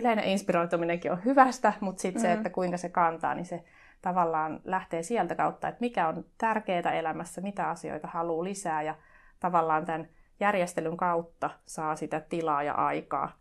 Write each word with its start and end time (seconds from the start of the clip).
yleinen 0.00 0.24
inspiroituminenkin 0.24 1.12
on 1.12 1.24
hyvästä, 1.24 1.72
mutta 1.80 2.02
sitten 2.02 2.22
mm. 2.22 2.26
se, 2.26 2.32
että 2.32 2.50
kuinka 2.50 2.76
se 2.76 2.88
kantaa, 2.88 3.34
niin 3.34 3.46
se 3.46 3.64
tavallaan 4.02 4.60
lähtee 4.64 5.02
sieltä 5.02 5.34
kautta, 5.34 5.68
että 5.68 5.80
mikä 5.80 6.08
on 6.08 6.24
tärkeää 6.38 6.92
elämässä, 6.92 7.40
mitä 7.40 7.68
asioita 7.68 8.08
haluaa 8.08 8.44
lisää 8.44 8.82
ja 8.82 8.94
tavallaan 9.40 9.86
tämän 9.86 10.08
järjestelyn 10.40 10.96
kautta 10.96 11.50
saa 11.66 11.96
sitä 11.96 12.20
tilaa 12.20 12.62
ja 12.62 12.74
aikaa, 12.74 13.32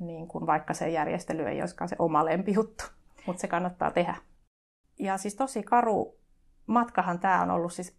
niin 0.00 0.28
kuin 0.28 0.46
vaikka 0.46 0.74
se 0.74 0.88
järjestely 0.88 1.48
ei 1.48 1.60
olisikaan 1.60 1.88
se 1.88 1.96
oma 1.98 2.24
lempijuttu, 2.24 2.84
mutta 3.26 3.40
se 3.40 3.48
kannattaa 3.48 3.90
tehdä. 3.90 4.14
Ja 4.98 5.18
siis 5.18 5.34
tosi 5.34 5.62
karu 5.62 6.18
matkahan 6.66 7.18
tämä 7.18 7.42
on 7.42 7.50
ollut 7.50 7.72
siis 7.72 7.98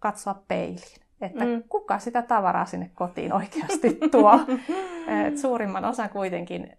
katsoa 0.00 0.42
peiliin, 0.48 1.00
että 1.20 1.44
mm. 1.44 1.62
kuka 1.68 1.98
sitä 1.98 2.22
tavaraa 2.22 2.64
sinne 2.64 2.90
kotiin 2.94 3.32
oikeasti 3.32 3.98
tuo. 4.10 4.40
Et 5.26 5.38
suurimman 5.38 5.84
osan 5.84 6.10
kuitenkin 6.10 6.78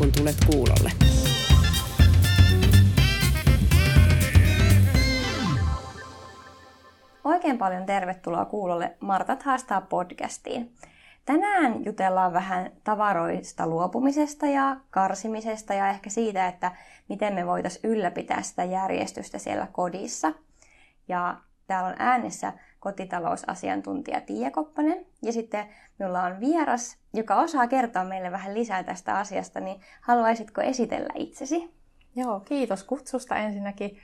kun 0.00 0.12
tulet 0.12 0.36
kuulolle. 0.52 0.92
Oikein 7.24 7.58
paljon 7.58 7.86
tervetuloa 7.86 8.44
kuulolle 8.44 8.96
Martat 9.00 9.42
haastaa 9.42 9.80
podcastiin. 9.80 10.74
Tänään 11.24 11.84
jutellaan 11.84 12.32
vähän 12.32 12.72
tavaroista 12.84 13.66
luopumisesta 13.66 14.46
ja 14.46 14.76
karsimisesta 14.90 15.74
ja 15.74 15.88
ehkä 15.88 16.10
siitä, 16.10 16.46
että 16.46 16.72
miten 17.08 17.34
me 17.34 17.46
voitaisiin 17.46 17.90
ylläpitää 17.92 18.42
sitä 18.42 18.64
järjestystä 18.64 19.38
siellä 19.38 19.66
kodissa. 19.72 20.32
Ja 21.08 21.36
täällä 21.66 21.88
on 21.88 21.96
äänessä 21.98 22.52
kotitalousasiantuntija 22.80 24.20
Tiia 24.20 24.50
Koppanen 24.50 25.06
ja 25.22 25.32
sitten 25.32 25.66
minulla 25.98 26.22
on 26.22 26.40
vieras, 26.40 26.96
joka 27.12 27.36
osaa 27.36 27.66
kertoa 27.66 28.04
meille 28.04 28.30
vähän 28.30 28.54
lisää 28.54 28.82
tästä 28.82 29.14
asiasta, 29.14 29.60
niin 29.60 29.80
haluaisitko 30.00 30.60
esitellä 30.60 31.12
itsesi? 31.14 31.74
Joo, 32.16 32.40
kiitos 32.40 32.84
kutsusta 32.84 33.36
ensinnäkin. 33.36 33.98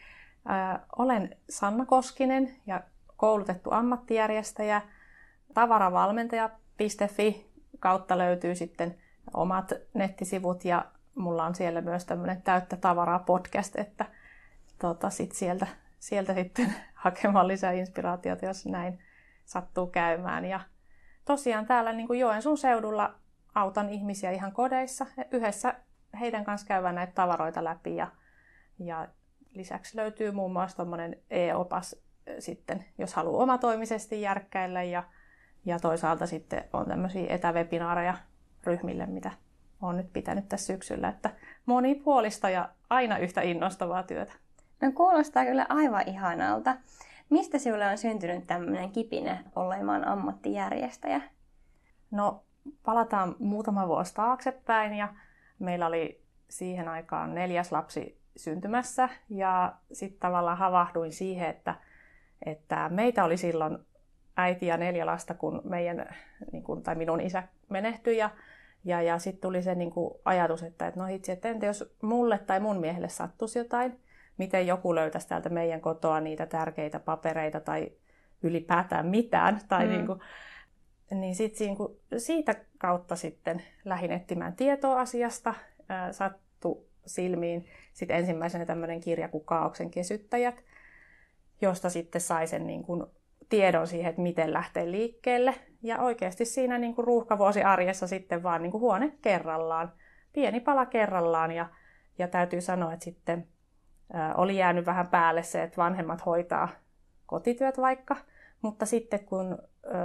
Äh, 0.51 0.81
olen 0.99 1.37
Sanna 1.51 1.85
Koskinen 1.87 2.57
ja 2.67 2.81
koulutettu 3.17 3.71
ammattijärjestäjä, 3.73 4.83
tavaravalmentaja 5.55 6.51
Fi 7.07 7.51
kautta 7.79 8.19
löytyy 8.19 8.55
sitten 8.55 8.95
omat 9.35 9.73
nettisivut 9.95 10.65
ja 10.65 10.85
mulla 11.15 11.45
on 11.45 11.55
siellä 11.55 11.81
myös 11.81 12.05
tämmöinen 12.05 12.43
täyttä 12.43 12.77
tavaraa 12.77 13.19
podcast, 13.19 13.77
että 13.77 14.05
tota, 14.79 15.11
sit 15.11 15.33
sieltä, 15.33 15.67
sieltä 16.07 16.35
sitten 16.35 16.75
hakemaan 17.05 17.49
lisää 17.49 17.73
inspiraatiota, 17.73 18.47
jos 18.47 18.67
näin 18.67 18.99
sattuu 19.45 19.87
käymään. 19.87 20.45
Ja 20.45 20.61
tosiaan 21.25 21.67
täällä 21.67 21.93
niin 21.93 22.07
kuin 22.07 22.21
Joensuun 22.21 22.59
seudulla 22.59 23.15
autan 23.55 23.89
ihmisiä 23.89 24.31
ihan 24.31 24.53
kodeissa. 24.53 25.07
Yhdessä 25.31 25.75
heidän 26.21 26.45
kanssa 26.45 26.67
käydään 26.67 26.95
näitä 26.95 27.13
tavaroita 27.13 27.65
läpi 27.65 27.97
ja, 27.97 28.09
ja 28.79 29.09
lisäksi 29.55 29.97
löytyy 29.97 30.31
muun 30.31 30.53
muassa 30.53 30.77
tuommoinen 30.77 31.17
e-opas 31.31 31.97
sitten, 32.39 32.85
jos 32.99 33.15
haluaa 33.15 33.43
omatoimisesti 33.43 34.21
järkkäillä 34.21 34.83
ja 34.83 35.05
ja 35.65 35.79
toisaalta 35.79 36.27
sitten 36.27 36.65
on 36.73 36.87
tämmöisiä 36.87 37.35
etäwebinaareja 37.35 38.15
ryhmille, 38.65 39.07
mitä 39.07 39.31
olen 39.83 39.97
nyt 39.97 40.13
pitänyt 40.13 40.49
tässä 40.49 40.67
syksyllä. 40.67 41.09
Että 41.09 41.31
monipuolista 41.67 42.51
ja 42.51 42.69
aina 42.91 43.19
yhtä 43.19 43.43
innostavaa 43.43 44.03
työtä. 44.03 44.33
No 44.81 44.93
kuulostaa 44.93 45.45
kyllä 45.45 45.67
aivan 45.69 46.09
ihanalta. 46.09 46.77
Mistä 47.31 47.59
sinulle 47.59 47.87
on 47.87 47.99
syntynyt 47.99 48.47
tämmöinen 48.47 48.91
kipine 48.91 49.45
olemaan 49.57 50.09
ammattijärjestäjä? 50.09 51.21
No 52.11 52.45
palataan 52.83 53.37
muutama 53.39 53.89
vuosi 53.89 54.15
taaksepäin 54.15 54.95
ja 54.95 55.09
meillä 55.59 55.87
oli 55.87 56.23
siihen 56.49 56.89
aikaan 56.89 57.35
neljäs 57.35 57.73
lapsi 57.73 58.21
syntymässä 58.37 59.09
ja 59.29 59.75
sitten 59.93 60.21
tavallaan 60.21 60.59
havahduin 60.59 61.13
siihen, 61.13 61.49
että, 61.49 61.75
että 62.47 62.89
meitä 62.89 63.25
oli 63.25 63.37
silloin 63.37 63.79
äiti 64.37 64.67
ja 64.67 64.77
neljä 64.77 65.07
lasta, 65.07 65.35
kun 65.35 65.61
meidän, 65.65 66.15
niin 66.53 66.63
kuin, 66.63 66.83
tai 66.83 66.95
minun 66.95 67.21
isä 67.21 67.43
menehtyi. 67.69 68.17
Ja, 68.17 68.31
ja, 68.85 69.03
ja 69.03 69.19
sitten 69.19 69.41
tuli 69.41 69.63
se 69.63 69.75
niin 69.75 69.91
kuin, 69.91 70.15
ajatus, 70.25 70.63
että, 70.63 70.87
että 70.87 71.01
no 71.01 71.07
itse, 71.07 71.33
että 71.33 71.49
entä 71.49 71.67
jos 71.67 71.97
mulle 72.03 72.39
tai 72.39 72.61
mun 72.61 72.81
miehelle 72.81 73.09
sattuisi 73.09 73.59
jotain, 73.59 74.01
miten 74.39 74.67
joku 74.67 74.95
löytäisi 74.95 75.29
täältä 75.29 75.49
meidän 75.49 75.81
kotoa 75.81 76.21
niitä 76.21 76.47
tärkeitä 76.47 77.01
papereita 77.01 77.61
tai 77.61 77.93
ylipäätään 78.43 79.07
mitään. 79.07 79.61
Tai 79.69 79.87
mm. 79.87 79.93
niin 79.93 80.07
kuin, 80.07 80.21
niin 81.11 81.35
sit 81.35 81.57
kuin, 81.77 82.01
siitä 82.19 82.55
kautta 82.79 83.17
sitten 83.17 83.63
lähdin 83.85 84.13
etsimään 84.13 84.57
tietoa 84.57 85.01
asiasta, 85.01 85.55
ää, 85.89 86.13
sattu 86.13 86.89
silmiin 87.07 87.67
sitten 87.93 88.17
ensimmäisenä 88.17 88.67
tämmöinen 88.67 89.01
kirja 89.01 89.29
kuin 89.29 89.45
Kaauksen 89.45 89.91
kesyttäjät, 89.91 90.65
josta 91.61 91.91
sitten 91.91 92.21
sai 92.21 92.47
sen 92.47 92.67
niin 92.67 92.83
kuin 92.83 93.07
tiedon 93.49 93.87
siihen, 93.87 94.11
että 94.11 94.23
miten 94.23 94.53
lähtee 94.53 94.91
liikkeelle. 94.91 95.55
Ja 95.83 95.99
oikeasti 95.99 96.45
siinä 96.45 96.79
niin 96.79 96.95
kuin 96.95 97.07
ruuhkavuosi 97.07 97.63
arjessa 97.63 98.07
sitten 98.07 98.43
vaan 98.43 98.63
niin 98.63 98.71
kuin 98.71 98.81
huone 98.81 99.13
kerrallaan, 99.23 99.93
pieni 100.33 100.61
pala 100.61 100.87
kerrallaan. 100.87 101.53
Ja, 101.53 101.67
ja 102.19 102.29
täytyy 102.29 102.61
sanoa, 102.61 102.93
että 102.93 103.05
sitten 103.05 103.49
oli 104.35 104.57
jäänyt 104.57 104.87
vähän 104.87 105.07
päälle 105.07 105.43
se, 105.43 105.63
että 105.63 105.77
vanhemmat 105.77 106.27
hoitaa 106.27 106.69
kotityöt 107.27 107.79
vaikka. 107.79 108.17
Mutta 108.63 108.87
sitten 108.87 109.25
kun 109.25 109.59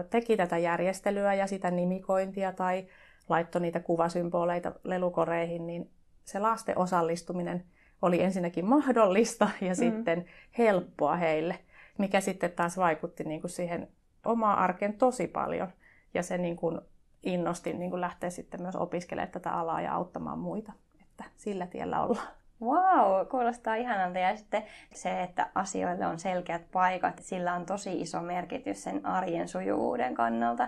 teki 0.09 0.37
tätä 0.37 0.57
järjestelyä 0.57 1.33
ja 1.33 1.47
sitä 1.47 1.71
nimikointia 1.71 2.51
tai 2.51 2.87
laittoi 3.29 3.61
niitä 3.61 3.79
kuvasymboleita 3.79 4.71
lelukoreihin, 4.83 5.67
niin 5.67 5.89
se 6.23 6.39
lasten 6.39 6.77
osallistuminen 6.77 7.63
oli 8.01 8.23
ensinnäkin 8.23 8.65
mahdollista 8.65 9.49
ja 9.61 9.69
mm. 9.69 9.75
sitten 9.75 10.25
helppoa 10.57 11.15
heille– 11.15 11.57
mikä 11.97 12.21
sitten 12.21 12.51
taas 12.51 12.77
vaikutti 12.77 13.23
niin 13.23 13.41
kuin 13.41 13.51
siihen 13.51 13.87
omaan 14.25 14.57
arkeen 14.57 14.93
tosi 14.93 15.27
paljon. 15.27 15.67
Ja 16.13 16.23
se 16.23 16.37
niin 16.37 16.55
kuin 16.55 16.81
innosti 17.23 17.73
niin 17.73 17.89
kuin 17.89 18.01
lähteä 18.01 18.29
sitten 18.29 18.61
myös 18.61 18.75
opiskelemaan 18.75 19.31
tätä 19.31 19.51
alaa 19.51 19.81
ja 19.81 19.93
auttamaan 19.93 20.39
muita. 20.39 20.71
Että 21.01 21.23
sillä 21.37 21.67
tiellä 21.67 22.03
ollaan. 22.03 22.27
Wow, 22.61 23.27
kuulostaa 23.27 23.75
ihanalta. 23.75 24.19
Ja 24.19 24.37
sitten 24.37 24.63
se, 24.93 25.21
että 25.21 25.49
asioille 25.55 26.07
on 26.07 26.19
selkeät 26.19 26.71
paikat, 26.71 27.19
sillä 27.19 27.53
on 27.53 27.65
tosi 27.65 28.01
iso 28.01 28.21
merkitys 28.21 28.83
sen 28.83 29.05
arjen 29.05 29.47
sujuvuuden 29.47 30.15
kannalta. 30.15 30.67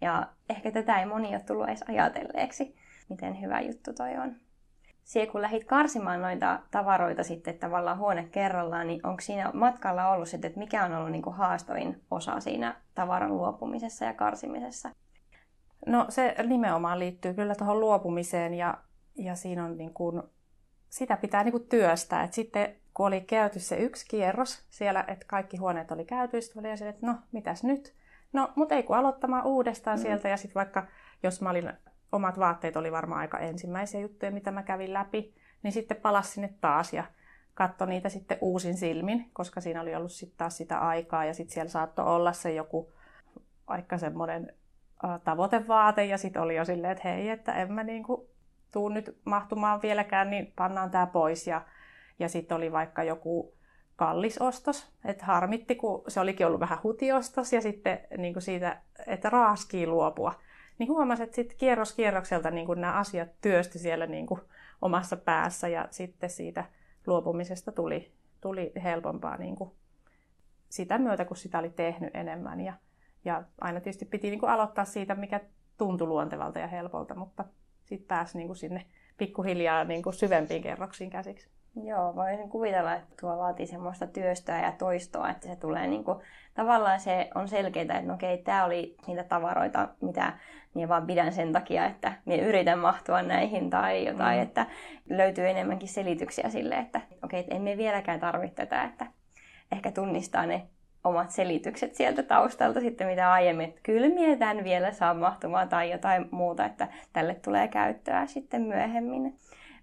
Ja 0.00 0.26
ehkä 0.50 0.70
tätä 0.70 1.00
ei 1.00 1.06
moni 1.06 1.28
ole 1.28 1.40
tullut 1.40 1.68
edes 1.68 1.84
ajatelleeksi, 1.88 2.76
miten 3.08 3.40
hyvä 3.40 3.60
juttu 3.60 3.92
toi 3.92 4.16
on. 4.16 4.36
Siihen 5.04 5.32
kun 5.32 5.42
lähdit 5.42 5.64
karsimaan 5.64 6.22
noita 6.22 6.60
tavaroita 6.70 7.22
sitten 7.22 7.58
tavallaan 7.58 7.98
huone 7.98 8.28
kerrallaan, 8.32 8.86
niin 8.86 9.06
onko 9.06 9.20
siinä 9.20 9.50
matkalla 9.54 10.08
ollut 10.08 10.28
sitten, 10.28 10.48
että 10.48 10.60
mikä 10.60 10.84
on 10.84 10.94
ollut 10.94 11.10
niin 11.10 11.22
kuin 11.22 11.36
haastavin 11.36 12.02
osa 12.10 12.40
siinä 12.40 12.80
tavaran 12.94 13.36
luopumisessa 13.36 14.04
ja 14.04 14.14
karsimisessa? 14.14 14.90
No 15.86 16.06
se 16.08 16.34
nimenomaan 16.46 16.98
liittyy 16.98 17.34
kyllä 17.34 17.54
tuohon 17.54 17.80
luopumiseen 17.80 18.54
ja, 18.54 18.78
ja 19.14 19.34
siinä 19.34 19.64
on 19.64 19.76
niin 19.76 19.94
kuin, 19.94 20.22
sitä 20.94 21.16
pitää 21.16 21.44
niin 21.44 21.52
kuin 21.52 21.68
työstää. 21.68 22.22
Et 22.22 22.32
sitten 22.32 22.74
kun 22.94 23.06
oli 23.06 23.20
käyty 23.20 23.60
se 23.60 23.76
yksi 23.76 24.06
kierros 24.08 24.64
siellä, 24.70 25.04
että 25.08 25.26
kaikki 25.28 25.56
huoneet 25.56 25.90
oli 25.90 26.04
käyty, 26.04 26.40
sitten 26.40 26.66
oli 26.66 26.88
että 26.88 27.06
no 27.06 27.14
mitäs 27.32 27.64
nyt? 27.64 27.94
No, 28.32 28.52
mutta 28.54 28.74
ei 28.74 28.82
kun 28.82 28.96
aloittamaan 28.96 29.46
uudestaan 29.46 29.98
mm. 29.98 30.02
sieltä 30.02 30.28
ja 30.28 30.36
sitten 30.36 30.54
vaikka 30.54 30.86
jos 31.22 31.40
mä 31.40 31.50
olin 31.50 31.72
omat 32.12 32.38
vaatteet 32.38 32.76
oli 32.76 32.92
varmaan 32.92 33.20
aika 33.20 33.38
ensimmäisiä 33.38 34.00
juttuja, 34.00 34.30
mitä 34.30 34.50
mä 34.50 34.62
kävin 34.62 34.92
läpi, 34.92 35.34
niin 35.62 35.72
sitten 35.72 35.96
palas 35.96 36.32
sinne 36.32 36.54
taas 36.60 36.92
ja 36.92 37.04
katsoi 37.54 37.88
niitä 37.88 38.08
sitten 38.08 38.38
uusin 38.40 38.76
silmin, 38.76 39.30
koska 39.32 39.60
siinä 39.60 39.80
oli 39.80 39.94
ollut 39.94 40.12
sitten 40.12 40.38
taas 40.38 40.56
sitä 40.56 40.78
aikaa 40.78 41.24
ja 41.24 41.34
sitten 41.34 41.54
siellä 41.54 41.70
saattoi 41.70 42.06
olla 42.06 42.32
se 42.32 42.52
joku 42.52 42.92
vaikka 43.68 43.98
semmoinen 43.98 44.52
tavoitevaate 45.24 46.04
ja 46.04 46.18
sitten 46.18 46.42
oli 46.42 46.56
jo 46.56 46.64
silleen, 46.64 46.92
että 46.92 47.08
hei, 47.08 47.28
että 47.28 47.52
en 47.52 47.72
mä 47.72 47.84
niinku 47.84 48.33
tuu 48.74 48.88
nyt 48.88 49.18
mahtumaan 49.24 49.82
vieläkään, 49.82 50.30
niin 50.30 50.52
pannaan 50.56 50.90
tämä 50.90 51.06
pois 51.06 51.46
ja, 51.46 51.64
ja 52.18 52.28
sitten 52.28 52.56
oli 52.56 52.72
vaikka 52.72 53.02
joku 53.02 53.54
kallis 53.96 54.38
ostos, 54.38 54.92
että 55.04 55.24
harmitti, 55.24 55.74
kun 55.74 56.02
se 56.08 56.20
olikin 56.20 56.46
ollut 56.46 56.60
vähän 56.60 56.78
hutiostos 56.82 57.52
ja 57.52 57.60
sitten 57.60 58.00
niin 58.18 58.32
kuin 58.32 58.42
siitä, 58.42 58.80
että 59.06 59.30
raaskii 59.30 59.86
luopua 59.86 60.34
niin 60.78 60.88
huomasin, 60.88 61.24
että 61.24 61.36
sitten 61.36 61.58
kierros 61.58 61.92
kierrokselta 61.92 62.50
niin 62.50 62.66
kuin 62.66 62.80
nämä 62.80 62.92
asiat 62.92 63.28
työsty 63.40 63.78
siellä 63.78 64.06
niin 64.06 64.26
kuin 64.26 64.40
omassa 64.82 65.16
päässä 65.16 65.68
ja 65.68 65.88
sitten 65.90 66.30
siitä 66.30 66.64
luopumisesta 67.06 67.72
tuli, 67.72 68.12
tuli 68.40 68.72
helpompaa 68.82 69.36
niin 69.36 69.56
kuin 69.56 69.70
sitä 70.68 70.98
myötä, 70.98 71.24
kun 71.24 71.36
sitä 71.36 71.58
oli 71.58 71.70
tehnyt 71.70 72.16
enemmän. 72.16 72.60
Ja, 72.60 72.72
ja 73.24 73.42
aina 73.60 73.80
tietysti 73.80 74.04
piti 74.04 74.30
niin 74.30 74.40
kuin 74.40 74.50
aloittaa 74.50 74.84
siitä, 74.84 75.14
mikä 75.14 75.40
tuntui 75.78 76.08
luontevalta 76.08 76.58
ja 76.58 76.66
helpolta, 76.66 77.14
mutta 77.14 77.44
sitten 77.84 78.08
pääsi 78.08 78.38
niin 78.38 78.46
kuin 78.46 78.56
sinne 78.56 78.84
pikkuhiljaa 79.18 79.84
niin 79.84 80.02
kuin 80.02 80.14
syvempiin 80.14 80.62
kerroksiin 80.62 81.10
käsiksi. 81.10 81.48
Joo, 81.82 82.14
voisin 82.16 82.48
kuvitella, 82.48 82.94
että 82.94 83.14
tuo 83.20 83.38
vaatii 83.38 83.66
semmoista 83.66 84.06
työstöä 84.06 84.60
ja 84.60 84.72
toistoa, 84.72 85.30
että 85.30 85.48
se 85.48 85.56
tulee 85.56 85.86
niin 85.86 86.04
kuin, 86.04 86.18
tavallaan 86.54 87.00
se 87.00 87.30
on 87.34 87.48
selkeää, 87.48 87.82
että 87.82 88.02
no 88.02 88.14
okei, 88.14 88.38
tämä 88.38 88.64
oli 88.64 88.96
niitä 89.06 89.24
tavaroita, 89.24 89.88
mitä 90.00 90.32
minä 90.74 90.88
vaan 90.88 91.06
pidän 91.06 91.32
sen 91.32 91.52
takia, 91.52 91.86
että 91.86 92.12
minä 92.24 92.42
yritän 92.42 92.78
mahtua 92.78 93.22
näihin 93.22 93.70
tai 93.70 94.06
jotain, 94.06 94.38
mm. 94.38 94.42
että 94.42 94.66
löytyy 95.10 95.48
enemmänkin 95.48 95.88
selityksiä 95.88 96.50
sille, 96.50 96.74
että 96.74 97.00
okei, 97.24 97.40
että 97.40 97.54
emme 97.54 97.76
vieläkään 97.76 98.20
tarvitse 98.20 98.54
tätä, 98.54 98.84
että 98.84 99.06
ehkä 99.72 99.92
tunnistaa 99.92 100.46
ne 100.46 100.66
omat 101.04 101.30
selitykset 101.30 101.94
sieltä 101.94 102.22
taustalta 102.22 102.80
sitten, 102.80 103.06
mitä 103.06 103.32
aiemmin, 103.32 103.68
että 103.68 103.80
kyllä 103.82 104.06
vielä 104.64 104.92
saa 104.92 105.14
mahtumaan 105.14 105.68
tai 105.68 105.90
jotain 105.90 106.28
muuta, 106.30 106.64
että 106.64 106.88
tälle 107.12 107.34
tulee 107.34 107.68
käyttöä 107.68 108.26
sitten 108.26 108.62
myöhemmin. 108.62 109.38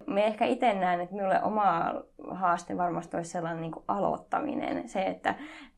Me 0.07 0.25
ehkä 0.25 0.45
itse 0.45 0.73
näen, 0.73 1.01
että 1.01 1.15
minulle 1.15 1.43
oma 1.43 1.93
haaste 2.31 2.77
varmasti 2.77 3.17
olisi 3.17 3.31
sellainen 3.31 3.61
niin 3.61 3.71
aloittaminen. 3.87 4.89
Se, 4.89 5.01
että 5.01 5.35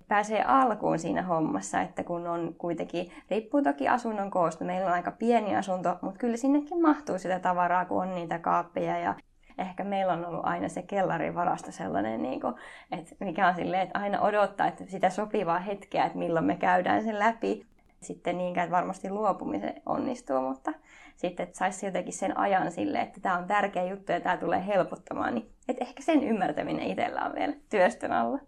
pääsee 0.07 0.43
alkuun 0.43 0.99
siinä 0.99 1.21
hommassa, 1.21 1.81
että 1.81 2.03
kun 2.03 2.27
on 2.27 2.55
kuitenkin, 2.57 3.11
riippuu 3.29 3.61
toki 3.61 3.87
asunnon 3.87 4.31
koosta, 4.31 4.65
meillä 4.65 4.87
on 4.87 4.93
aika 4.93 5.11
pieni 5.11 5.55
asunto, 5.55 5.97
mutta 6.01 6.19
kyllä 6.19 6.37
sinnekin 6.37 6.81
mahtuu 6.81 7.19
sitä 7.19 7.39
tavaraa, 7.39 7.85
kun 7.85 8.01
on 8.01 8.15
niitä 8.15 8.39
kaappeja 8.39 8.99
ja 8.99 9.15
ehkä 9.57 9.83
meillä 9.83 10.13
on 10.13 10.25
ollut 10.25 10.45
aina 10.45 10.69
se 10.69 10.81
kellarin 10.81 11.35
varasta 11.35 11.71
sellainen, 11.71 12.21
niin 12.21 12.41
kuin, 12.41 12.55
että 12.91 13.15
mikä 13.19 13.47
on 13.47 13.55
silleen, 13.55 13.81
että 13.81 13.99
aina 13.99 14.21
odottaa 14.21 14.67
että 14.67 14.83
sitä 14.87 15.09
sopivaa 15.09 15.59
hetkeä, 15.59 16.05
että 16.05 16.17
milloin 16.17 16.45
me 16.45 16.55
käydään 16.55 17.03
sen 17.03 17.19
läpi. 17.19 17.65
Sitten 18.01 18.37
niinkään, 18.37 18.65
että 18.65 18.75
varmasti 18.77 19.09
luopumisen 19.09 19.81
onnistuu, 19.85 20.41
mutta 20.41 20.73
sitten, 21.15 21.43
että 21.43 21.57
saisi 21.57 21.85
jotenkin 21.85 22.13
sen 22.13 22.37
ajan 22.37 22.71
sille, 22.71 23.01
että 23.01 23.21
tämä 23.21 23.37
on 23.37 23.47
tärkeä 23.47 23.83
juttu 23.83 24.11
ja 24.11 24.19
tämä 24.19 24.37
tulee 24.37 24.67
helpottamaan, 24.67 25.35
niin 25.35 25.49
että 25.67 25.83
ehkä 25.83 26.03
sen 26.03 26.23
ymmärtäminen 26.23 26.87
itsellä 26.87 27.25
on 27.25 27.35
vielä 27.35 27.53
työstön 27.69 28.11
alla. 28.11 28.39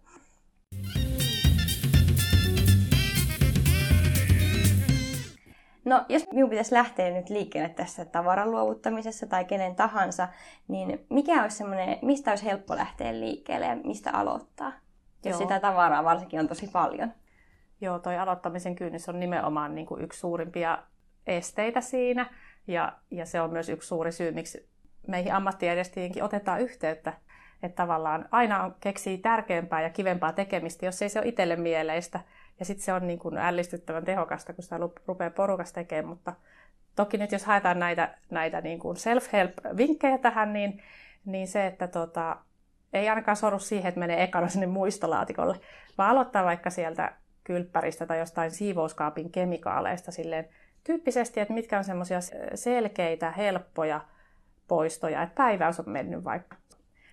No, 5.86 6.04
jos 6.08 6.26
minun 6.32 6.50
pitäisi 6.50 6.74
lähteä 6.74 7.10
nyt 7.10 7.30
liikkeelle 7.30 7.68
tässä 7.68 8.04
tavaran 8.04 8.50
luovuttamisessa 8.50 9.26
tai 9.26 9.44
kenen 9.44 9.76
tahansa, 9.76 10.28
niin 10.68 11.06
mikä 11.10 11.42
olisi 11.42 11.56
semmoinen, 11.56 11.98
mistä 12.02 12.30
olisi 12.30 12.44
helppo 12.44 12.76
lähteä 12.76 13.20
liikkeelle 13.20 13.66
ja 13.66 13.76
mistä 13.76 14.10
aloittaa? 14.12 14.72
Jos 15.24 15.32
Joo. 15.32 15.38
sitä 15.38 15.60
tavaraa 15.60 16.04
varsinkin 16.04 16.40
on 16.40 16.48
tosi 16.48 16.68
paljon. 16.72 17.12
Joo, 17.80 17.98
toi 17.98 18.18
aloittamisen 18.18 18.76
kynnys 18.76 19.08
on 19.08 19.20
nimenomaan 19.20 19.74
niin 19.74 19.86
kuin 19.86 20.04
yksi 20.04 20.20
suurimpia 20.20 20.78
esteitä 21.26 21.80
siinä. 21.80 22.26
Ja, 22.66 22.92
ja 23.10 23.26
se 23.26 23.40
on 23.40 23.52
myös 23.52 23.68
yksi 23.68 23.88
suuri 23.88 24.12
syy, 24.12 24.32
miksi 24.32 24.68
meihin 25.08 25.32
ammattijärjestäjiinkin 25.32 26.22
otetaan 26.22 26.60
yhteyttä. 26.60 27.12
Että 27.62 27.76
tavallaan 27.76 28.28
aina 28.30 28.64
on, 28.64 28.74
keksii 28.80 29.18
tärkeämpää 29.18 29.82
ja 29.82 29.90
kivempaa 29.90 30.32
tekemistä, 30.32 30.86
jos 30.86 31.02
ei 31.02 31.08
se 31.08 31.18
ole 31.18 31.28
itselle 31.28 31.56
mieleistä– 31.56 32.20
ja 32.58 32.64
sitten 32.64 32.84
se 32.84 32.92
on 32.92 33.06
niin 33.06 33.18
kuin 33.18 33.38
ällistyttävän 33.38 34.04
tehokasta, 34.04 34.52
kun 34.52 34.64
sitä 34.64 34.78
rupeaa 35.06 35.30
porukas 35.30 35.72
tekemään. 35.72 36.08
Mutta 36.08 36.32
toki 36.96 37.18
nyt 37.18 37.32
jos 37.32 37.44
haetaan 37.44 37.78
näitä, 37.78 38.14
näitä 38.30 38.60
niin 38.60 38.78
kuin 38.78 38.96
self-help-vinkkejä 38.96 40.18
tähän, 40.18 40.52
niin, 40.52 40.82
niin 41.24 41.48
se, 41.48 41.66
että 41.66 41.88
tota, 41.88 42.36
ei 42.92 43.08
ainakaan 43.08 43.36
soru 43.36 43.58
siihen, 43.58 43.88
että 43.88 44.00
menee 44.00 44.22
ekana 44.22 44.48
sinne 44.48 44.66
muistolaatikolle, 44.66 45.60
vaan 45.98 46.10
aloittaa 46.10 46.44
vaikka 46.44 46.70
sieltä 46.70 47.12
kylppäristä 47.44 48.06
tai 48.06 48.18
jostain 48.18 48.50
siivouskaapin 48.50 49.32
kemikaaleista 49.32 50.12
silleen 50.12 50.48
tyyppisesti, 50.84 51.40
että 51.40 51.54
mitkä 51.54 51.78
on 51.78 51.84
semmoisia 51.84 52.18
selkeitä, 52.54 53.30
helppoja 53.30 54.00
poistoja, 54.68 55.22
että 55.22 55.34
päiväys 55.34 55.80
on 55.80 55.90
mennyt 55.90 56.24
vaikka 56.24 56.56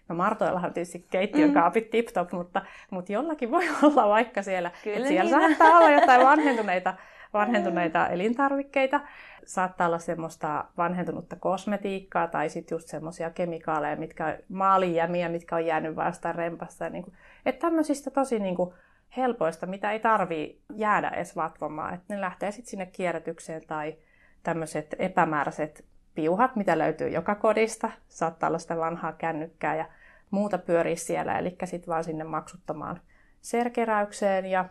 No 0.10 0.16
Martoillahan 0.16 0.68
on 0.68 0.74
tietysti 0.74 1.06
keittiön 1.12 1.50
mm. 1.50 1.54
kaapit 1.54 1.90
tip-top, 1.90 2.32
mutta, 2.32 2.62
mutta 2.92 3.12
jollakin 3.12 3.52
voi 3.52 3.64
olla 3.84 4.10
vaikka 4.10 4.44
siellä. 4.44 4.72
Kyllä 4.84 5.08
siellä 5.08 5.38
niin. 5.38 5.56
saattaa 5.56 5.78
olla 5.78 5.90
jotain 5.90 6.22
vanhentuneita, 6.32 6.94
vanhentuneita 7.34 8.08
elintarvikkeita. 8.08 9.02
Saattaa 9.46 9.88
olla 9.88 10.00
semmoista 10.00 10.66
vanhentunutta 10.78 11.36
kosmetiikkaa 11.36 12.28
tai 12.28 12.50
sitten 12.50 12.76
just 12.76 12.88
semmoisia 12.88 13.30
kemikaaleja, 13.30 13.96
mitkä 13.96 14.40
maalijämiä, 14.50 15.30
mitkä 15.30 15.56
on 15.56 15.66
jäänyt 15.66 15.96
vastaan 15.96 16.36
rempassa. 16.36 16.90
Niin 16.90 17.04
kuin, 17.04 17.16
että 17.46 17.62
tämmöisistä 17.62 18.12
tosi 18.12 18.40
niin 18.40 18.56
kuin, 18.56 18.74
helpoista, 19.18 19.66
mitä 19.66 19.92
ei 19.92 20.00
tarvii 20.00 20.62
jäädä 20.76 21.10
edes 21.10 21.36
vatvomaan. 21.36 21.94
Että 21.94 22.16
ne 22.16 22.22
lähtee 22.22 22.52
sitten 22.52 22.70
sinne 22.70 22.86
kierrätykseen 22.86 23.62
tai 23.68 23.96
tämmöiset 24.44 24.96
epämääräiset 25.00 25.86
piuhat, 26.16 26.56
mitä 26.56 26.78
löytyy 26.78 27.10
joka 27.10 27.36
kodista. 27.36 27.92
Saattaa 28.08 28.48
olla 28.48 28.60
sitä 28.60 28.78
vanhaa 28.78 29.14
kännykkää 29.14 29.76
ja 29.76 29.86
muuta 30.32 30.58
pyörii 30.58 30.96
siellä, 30.96 31.40
eli 31.40 31.58
sitten 31.66 31.92
vaan 31.92 32.04
sinne 32.04 32.24
maksuttamaan 32.24 33.02
serkeräykseen 33.42 34.46
ja, 34.46 34.66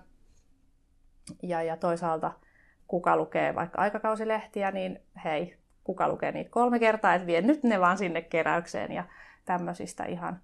ja, 1.43 1.63
ja 1.63 1.77
toisaalta 1.77 2.33
kuka 2.87 3.17
lukee 3.17 3.55
vaikka 3.55 3.81
aikakausilehtiä, 3.81 4.71
niin 4.71 5.01
hei, 5.25 5.57
kuka 5.85 6.09
lukee 6.09 6.33
niitä 6.33 6.51
kolme 6.51 6.79
kertaa, 6.79 7.15
että 7.15 7.27
vie 7.27 7.41
nyt 7.41 7.63
ne 7.63 7.81
vaan 7.81 7.99
sinne 7.99 8.23
keräykseen 8.23 8.93
ja 8.93 9.05
tämmöisistä 9.45 10.05
ihan, 10.05 10.41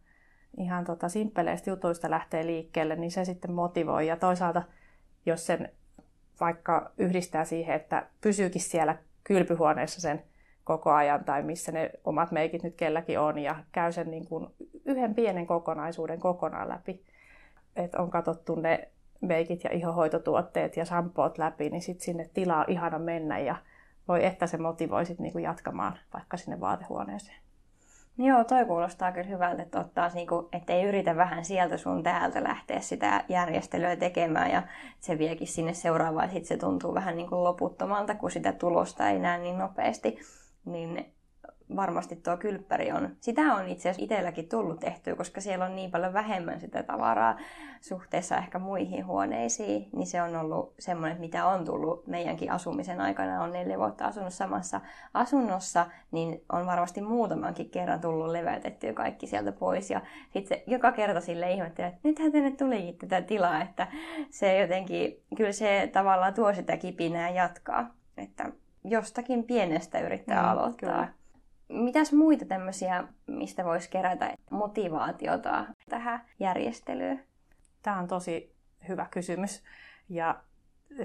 ihan 0.57 0.85
tota 0.85 1.09
simppeleistä 1.09 1.71
jutuista 1.71 2.11
lähtee 2.11 2.47
liikkeelle, 2.47 2.97
niin 2.97 3.11
se 3.11 3.25
sitten 3.25 3.53
motivoi. 3.53 4.07
Ja 4.07 4.17
toisaalta, 4.17 4.63
jos 5.27 5.47
sen 5.47 5.73
vaikka 6.41 6.93
yhdistää 6.99 7.45
siihen, 7.45 7.77
että 7.77 8.07
pysyykin 8.21 8.61
siellä 8.61 8.97
kylpyhuoneessa 9.25 10.01
sen 10.01 10.23
koko 10.69 10.91
ajan 10.91 11.25
tai 11.25 11.43
missä 11.43 11.73
ne 11.73 11.91
omat 12.05 12.33
meikit 12.33 12.63
nyt 12.63 12.75
kelläkin 12.75 13.21
on 13.21 13.39
ja 13.39 13.57
käy 13.73 13.93
sen 13.93 14.11
niin 14.11 14.29
kuin 14.29 14.47
yhden 14.85 15.15
pienen 15.15 15.47
kokonaisuuden 15.47 16.21
kokonaan 16.21 16.69
läpi. 16.69 17.05
Että 17.77 18.03
on 18.03 18.11
katsottu 18.11 18.55
ne 18.55 18.89
meikit 19.21 19.65
ja 19.65 19.71
ihohoitotuotteet 19.73 20.77
ja 20.77 20.85
sampoot 20.85 21.39
läpi, 21.39 21.71
niin 21.71 21.83
sitten 21.83 22.05
sinne 22.05 22.31
tilaa 22.35 22.65
ihana 22.69 22.99
mennä 22.99 23.39
ja 23.39 23.57
voi 24.09 24.25
että 24.25 24.47
se 24.47 24.59
motivoi 24.59 25.07
sit 25.07 25.19
niinku 25.19 25.39
jatkamaan 25.39 25.99
vaikka 26.13 26.37
sinne 26.37 26.61
vaatehuoneeseen. 26.61 27.39
Joo, 28.19 28.45
toi 28.45 28.65
kuulostaa 28.65 29.13
kyllä 29.13 29.27
hyvältä, 29.27 29.63
että 29.63 29.81
ottaa 29.81 30.09
niinku, 30.15 30.49
että 30.53 30.73
ei 30.73 30.85
yritä 30.85 31.17
vähän 31.17 31.45
sieltä 31.45 31.77
sun 31.77 32.03
täältä 32.03 32.45
lähteä 32.45 32.81
sitä 32.81 33.25
järjestelyä 33.29 33.97
tekemään 33.97 34.51
ja 34.51 34.63
se 35.01 35.19
viekin 35.19 35.47
sinne 35.47 35.75
seuraavaan 35.75 36.31
sitten 36.31 36.45
se 36.45 36.57
tuntuu 36.57 36.95
vähän 36.95 37.17
niin 37.17 37.29
kuin 37.29 37.45
loputtomalta, 37.45 38.15
kun 38.15 38.31
sitä 38.31 38.53
tulosta 38.53 39.09
ei 39.09 39.19
näe 39.19 39.39
niin 39.39 39.59
nopeasti 39.59 40.19
niin 40.73 41.15
varmasti 41.77 42.17
tuo 42.17 42.37
kylppäri 42.37 42.93
on, 42.93 43.17
sitä 43.21 43.41
on 43.41 43.69
itse 43.69 43.89
asiassa 43.89 44.05
itselläkin 44.05 44.49
tullut 44.49 44.81
tehtyä, 44.81 45.17
koska 45.17 45.41
siellä 45.41 45.65
on 45.65 45.77
niin 45.77 45.91
paljon 45.91 46.13
vähemmän 46.13 46.61
sitä 46.61 46.83
tavaraa 46.83 47.37
suhteessa 47.81 48.37
ehkä 48.37 48.59
muihin 48.59 49.07
huoneisiin, 49.07 49.89
niin 49.93 50.07
se 50.07 50.23
on 50.23 50.37
ollut 50.37 50.75
semmoinen, 50.79 51.21
mitä 51.21 51.47
on 51.47 51.65
tullut 51.65 52.07
meidänkin 52.07 52.53
asumisen 52.53 53.01
aikana, 53.01 53.43
on 53.43 53.53
neljä 53.53 53.79
vuotta 53.79 54.05
asunut 54.07 54.33
samassa 54.33 54.81
asunnossa, 55.15 55.87
niin 56.11 56.45
on 56.53 56.67
varmasti 56.67 57.01
muutamankin 57.01 57.71
kerran 57.71 58.01
tullut 58.01 58.29
levätettyä 58.29 58.93
kaikki 58.93 59.27
sieltä 59.27 59.53
pois, 59.53 59.91
ja 59.91 60.01
sitten 60.31 60.61
joka 60.67 60.93
kerta 60.93 61.21
sille 61.21 61.53
ihmettelee, 61.53 61.89
että 61.89 62.01
nythän 62.09 62.33
tänne 62.33 62.51
tulikin 62.51 62.99
tätä 62.99 63.23
tilaa, 63.23 63.63
että 63.63 63.87
se 64.31 64.59
jotenkin, 64.59 65.23
kyllä 65.37 65.53
se 65.53 65.91
tavallaan 65.93 66.35
tuo 66.35 66.55
sitä 66.55 66.77
kipinää 66.77 67.31
jatkaa, 67.31 67.95
että 68.17 68.53
jostakin 68.85 69.45
pienestä 69.45 70.01
yrittää 70.01 70.43
mm, 70.43 70.49
aloittaa. 70.49 71.07
Kyllä. 71.07 71.13
Mitäs 71.69 72.13
muita 72.13 72.45
tämmöisiä, 72.45 73.05
mistä 73.27 73.65
voisi 73.65 73.91
kerätä 73.91 74.35
motivaatiota 74.51 75.65
tähän 75.89 76.21
järjestelyyn? 76.41 77.25
Tämä 77.83 77.99
on 77.99 78.09
tosi 78.09 78.55
hyvä 78.89 79.07
kysymys. 79.11 79.63
Ja 80.09 80.41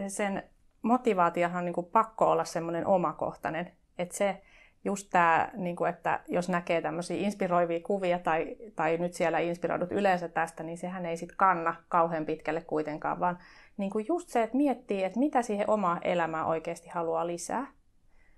sen 0.08 0.44
motivaatiohan 0.82 1.58
on 1.60 1.66
niin 1.66 1.74
kuin 1.74 1.88
pakko 1.88 2.32
olla 2.32 2.46
semmoinen 2.46 2.88
omakohtainen. 2.88 3.72
Että 3.98 4.18
se 4.18 4.42
just 4.86 5.08
tämä, 5.12 5.50
niin 5.54 5.76
kuin, 5.76 5.90
että 5.90 6.20
jos 6.28 6.50
näkee 6.50 6.82
tämmöisiä 6.82 7.18
inspiroivia 7.18 7.80
kuvia 7.80 8.20
tai, 8.20 8.56
tai 8.76 8.98
nyt 8.98 9.14
siellä 9.14 9.40
inspiroidut 9.40 9.92
yleensä 9.92 10.28
tästä, 10.28 10.64
niin 10.64 10.78
sehän 10.78 11.06
ei 11.06 11.18
sitten 11.18 11.38
kanna 11.38 11.76
kauhean 11.88 12.26
pitkälle 12.26 12.62
kuitenkaan, 12.62 13.20
vaan 13.20 13.40
niin 13.78 13.92
kuin 13.92 14.06
just 14.08 14.30
se, 14.30 14.44
että 14.44 14.58
miettii, 14.58 15.04
että 15.04 15.20
mitä 15.20 15.42
siihen 15.42 15.70
omaa 15.70 16.00
elämään 16.02 16.46
oikeasti 16.46 16.90
haluaa 16.90 17.28
lisää. 17.28 17.68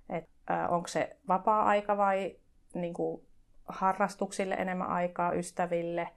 Et, 0.09 0.29
äh, 0.51 0.73
onko 0.73 0.87
se 0.87 1.17
vapaa-aika 1.27 1.97
vai 1.97 2.35
niin 2.73 2.93
kuin 2.93 3.21
harrastuksille 3.67 4.55
enemmän 4.55 4.87
aikaa, 4.87 5.31
ystäville. 5.33 6.09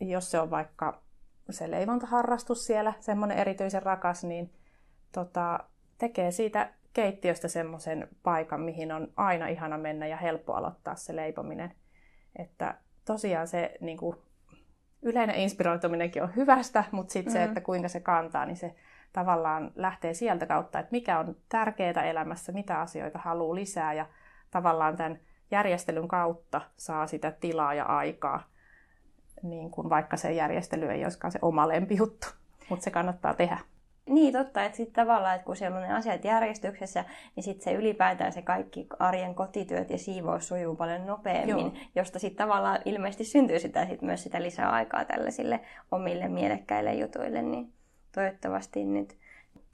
Jos 0.00 0.30
se 0.30 0.40
on 0.40 0.50
vaikka 0.50 1.02
se 1.50 1.70
leivontaharrastus 1.70 2.66
siellä, 2.66 2.92
semmoinen 3.00 3.38
erityisen 3.38 3.82
rakas, 3.82 4.24
niin 4.24 4.52
tota, 5.12 5.58
tekee 5.98 6.30
siitä 6.30 6.72
keittiöstä 6.92 7.48
semmoisen 7.48 8.08
paikan, 8.22 8.60
mihin 8.60 8.92
on 8.92 9.12
aina 9.16 9.46
ihana 9.46 9.78
mennä 9.78 10.06
ja 10.06 10.16
helppo 10.16 10.52
aloittaa 10.52 10.94
se 10.94 11.16
leipominen. 11.16 11.72
että 12.36 12.74
tosiaan 13.04 13.48
se 13.48 13.76
niin 13.80 13.98
kuin, 13.98 14.16
yleinen 15.02 15.36
inspiroituminenkin 15.36 16.22
on 16.22 16.36
hyvästä, 16.36 16.84
mutta 16.92 17.12
sitten 17.12 17.32
mm. 17.32 17.34
se, 17.34 17.44
että 17.44 17.60
kuinka 17.60 17.88
se 17.88 18.00
kantaa, 18.00 18.46
niin 18.46 18.56
se 18.56 18.74
tavallaan 19.12 19.72
lähtee 19.74 20.14
sieltä 20.14 20.46
kautta, 20.46 20.78
että 20.78 20.92
mikä 20.92 21.18
on 21.18 21.36
tärkeää 21.48 22.04
elämässä, 22.04 22.52
mitä 22.52 22.80
asioita 22.80 23.18
haluaa 23.18 23.54
lisää 23.54 23.92
ja 23.92 24.06
tavallaan 24.50 24.96
tämän 24.96 25.18
järjestelyn 25.50 26.08
kautta 26.08 26.60
saa 26.76 27.06
sitä 27.06 27.30
tilaa 27.30 27.74
ja 27.74 27.84
aikaa, 27.84 28.42
niin 29.42 29.70
kuin 29.70 29.90
vaikka 29.90 30.16
se 30.16 30.32
järjestely 30.32 30.90
ei 30.90 31.04
olisikaan 31.04 31.32
se 31.32 31.38
oma 31.42 31.68
lempijuttu, 31.68 32.26
mutta 32.68 32.84
se 32.84 32.90
kannattaa 32.90 33.34
tehdä. 33.34 33.58
Niin, 34.06 34.32
totta, 34.32 34.64
että 34.64 34.76
sitten 34.76 35.04
tavallaan, 35.04 35.34
että 35.34 35.44
kun 35.44 35.56
siellä 35.56 35.76
on 35.76 35.82
ne 35.82 35.92
asiat 35.92 36.24
järjestyksessä, 36.24 37.04
niin 37.36 37.44
sitten 37.44 37.64
se 37.64 37.72
ylipäätään 37.72 38.32
se 38.32 38.42
kaikki 38.42 38.86
arjen 38.98 39.34
kotityöt 39.34 39.90
ja 39.90 39.98
siivous 39.98 40.48
sujuu 40.48 40.76
paljon 40.76 41.06
nopeammin, 41.06 41.66
Joo. 41.66 41.72
josta 41.94 42.18
sitten 42.18 42.44
tavallaan 42.44 42.78
ilmeisesti 42.84 43.24
syntyy 43.24 43.58
sitä 43.58 43.86
sit 43.86 44.02
myös 44.02 44.22
sitä 44.22 44.42
lisää 44.42 44.70
aikaa 44.70 45.04
tällaisille 45.04 45.60
omille 45.90 46.28
mielekkäille 46.28 46.94
jutuille, 46.94 47.42
niin 47.42 47.72
toivottavasti 48.14 48.84
nyt 48.84 49.16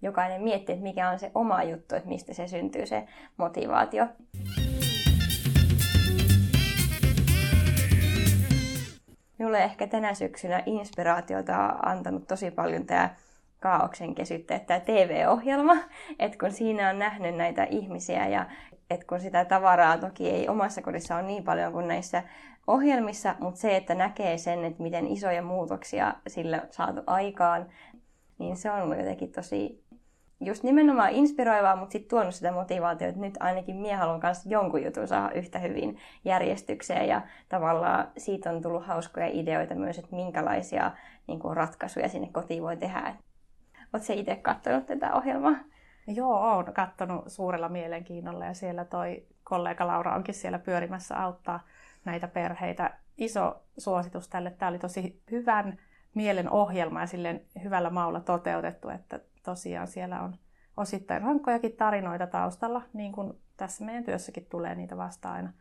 jokainen 0.02 0.42
miettii, 0.42 0.72
että 0.72 0.82
mikä 0.82 1.10
on 1.10 1.18
se 1.18 1.30
oma 1.34 1.62
juttu, 1.62 1.94
että 1.94 2.08
mistä 2.08 2.34
se 2.34 2.48
syntyy 2.48 2.86
se 2.86 3.06
motivaatio. 3.36 4.06
Minulle 9.38 9.64
ehkä 9.64 9.86
tänä 9.86 10.14
syksynä 10.14 10.62
inspiraatiota 10.66 11.58
on 11.58 11.88
antanut 11.88 12.26
tosi 12.26 12.50
paljon 12.50 12.86
tämä 12.86 13.14
kaauksen 13.66 14.14
kesytteet, 14.14 14.66
tämä 14.66 14.80
TV-ohjelma, 14.80 15.76
että 16.18 16.38
kun 16.38 16.52
siinä 16.52 16.90
on 16.90 16.98
nähnyt 16.98 17.36
näitä 17.36 17.64
ihmisiä 17.64 18.28
ja 18.28 18.46
että 18.90 19.06
kun 19.06 19.20
sitä 19.20 19.44
tavaraa 19.44 19.98
toki 19.98 20.30
ei 20.30 20.48
omassa 20.48 20.82
kodissa 20.82 21.16
ole 21.16 21.22
niin 21.22 21.44
paljon 21.44 21.72
kuin 21.72 21.88
näissä 21.88 22.22
ohjelmissa, 22.66 23.34
mutta 23.40 23.60
se, 23.60 23.76
että 23.76 23.94
näkee 23.94 24.38
sen, 24.38 24.64
että 24.64 24.82
miten 24.82 25.06
isoja 25.06 25.42
muutoksia 25.42 26.14
sillä 26.28 26.62
saatu 26.70 27.00
aikaan, 27.06 27.66
niin 28.38 28.56
se 28.56 28.70
on 28.70 28.98
jotenkin 28.98 29.32
tosi 29.32 29.84
just 30.40 30.62
nimenomaan 30.62 31.10
inspiroivaa, 31.10 31.76
mutta 31.76 31.92
sitten 31.92 32.10
tuonut 32.10 32.34
sitä 32.34 32.52
motivaatiota, 32.52 33.08
että 33.08 33.20
nyt 33.20 33.36
ainakin 33.40 33.76
minä 33.76 33.96
haluan 33.96 34.20
kanssa 34.20 34.48
jonkun 34.48 34.84
jutun 34.84 35.08
saada 35.08 35.34
yhtä 35.34 35.58
hyvin 35.58 35.98
järjestykseen 36.24 37.08
ja 37.08 37.22
tavallaan 37.48 38.08
siitä 38.16 38.50
on 38.50 38.62
tullut 38.62 38.86
hauskoja 38.86 39.26
ideoita 39.32 39.74
myös, 39.74 39.98
että 39.98 40.16
minkälaisia 40.16 40.92
niin 41.26 41.38
kuin, 41.38 41.56
ratkaisuja 41.56 42.08
sinne 42.08 42.28
kotiin 42.32 42.62
voi 42.62 42.76
tehdä. 42.76 43.16
Oletko 43.92 44.12
itse 44.12 44.36
katsonut 44.36 44.86
tätä 44.86 45.14
ohjelmaa? 45.14 45.56
Joo, 46.06 46.54
olen 46.54 46.74
katsonut 46.74 47.24
suurella 47.26 47.68
mielenkiinnolla 47.68 48.44
ja 48.44 48.54
siellä 48.54 48.84
toi 48.84 49.26
kollega 49.44 49.86
Laura 49.86 50.14
onkin 50.14 50.34
siellä 50.34 50.58
pyörimässä 50.58 51.22
auttaa 51.22 51.60
näitä 52.04 52.28
perheitä. 52.28 52.98
Iso 53.16 53.62
suositus 53.78 54.28
tälle. 54.28 54.50
Tämä 54.50 54.68
oli 54.68 54.78
tosi 54.78 55.22
hyvän 55.30 55.78
mielen 56.14 56.50
ohjelma 56.50 57.00
ja 57.00 57.06
silleen 57.06 57.40
hyvällä 57.64 57.90
maulla 57.90 58.20
toteutettu, 58.20 58.88
että 58.88 59.20
tosiaan 59.42 59.88
siellä 59.88 60.20
on 60.20 60.36
osittain 60.76 61.22
rankkojakin 61.22 61.76
tarinoita 61.76 62.26
taustalla, 62.26 62.82
niin 62.92 63.12
kuin 63.12 63.32
tässä 63.56 63.84
meidän 63.84 64.04
työssäkin 64.04 64.46
tulee 64.46 64.74
niitä 64.74 64.96
vasta 64.96 65.32
aina. 65.32 65.52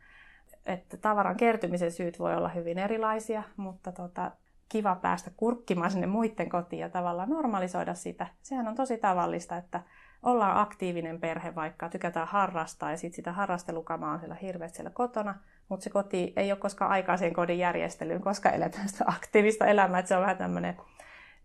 Että 0.66 0.96
tavaran 0.96 1.36
kertymisen 1.36 1.92
syyt 1.92 2.18
voi 2.18 2.34
olla 2.34 2.48
hyvin 2.48 2.78
erilaisia, 2.78 3.42
mutta 3.56 3.92
tota, 3.92 4.30
kiva 4.68 4.96
päästä 4.96 5.30
kurkkimaan 5.36 5.90
sinne 5.90 6.06
muiden 6.06 6.48
kotiin 6.48 6.80
ja 6.80 6.88
tavallaan 6.88 7.28
normalisoida 7.28 7.94
sitä. 7.94 8.26
Sehän 8.42 8.68
on 8.68 8.74
tosi 8.74 8.98
tavallista, 8.98 9.56
että 9.56 9.82
ollaan 10.22 10.56
aktiivinen 10.56 11.20
perhe, 11.20 11.54
vaikka 11.54 11.88
tykätään 11.88 12.28
harrastaa 12.28 12.90
ja 12.90 12.96
sitten 12.96 13.16
sitä 13.16 13.32
harrastelukamaa 13.32 14.12
on 14.12 14.18
siellä 14.18 14.34
hirveästi 14.34 14.76
siellä 14.76 14.90
kotona, 14.90 15.34
mutta 15.68 15.84
se 15.84 15.90
koti 15.90 16.32
ei 16.36 16.52
ole 16.52 16.58
koskaan 16.58 16.90
aikaa 16.90 17.16
sen 17.16 17.34
kodin 17.34 17.58
järjestelyyn, 17.58 18.20
koska 18.20 18.50
eletään 18.50 18.88
sitä 18.88 19.04
aktiivista 19.06 19.66
elämää, 19.66 19.98
että 19.98 20.08
se 20.08 20.16
on 20.16 20.22
vähän 20.22 20.36
tämmöinen, 20.36 20.76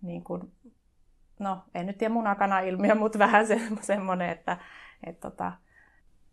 niin 0.02 0.24
kuin, 0.24 0.52
no 1.40 1.64
en 1.76 1.86
nyt 1.86 1.98
tiedä 1.98 2.14
munakana-ilmiö, 2.14 2.96
mutta 2.96 3.20
vähän 3.20 3.48
se, 3.48 3.62
semmoinen, 3.82 4.30
että, 4.30 4.58
että 5.04 5.30
tota, 5.30 5.52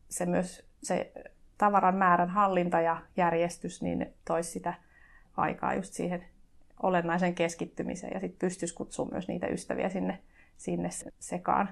se 0.08 0.26
myös 0.26 0.68
se 0.82 1.12
tavaran 1.58 1.96
määrän 1.96 2.30
hallinta 2.30 2.80
ja 2.80 3.02
järjestys 3.16 3.82
niin 3.82 4.14
toisi 4.24 4.50
sitä 4.50 4.74
aikaa 5.36 5.74
just 5.74 5.92
siihen 5.92 6.24
olennaisen 6.82 7.34
keskittymiseen 7.34 8.12
ja 8.14 8.20
sitten 8.20 8.48
pystyisi 8.48 8.74
kutsumaan 8.74 9.14
myös 9.14 9.28
niitä 9.28 9.46
ystäviä 9.46 9.88
sinne, 9.88 10.18
sinne 10.56 10.88
sekaan. 11.18 11.68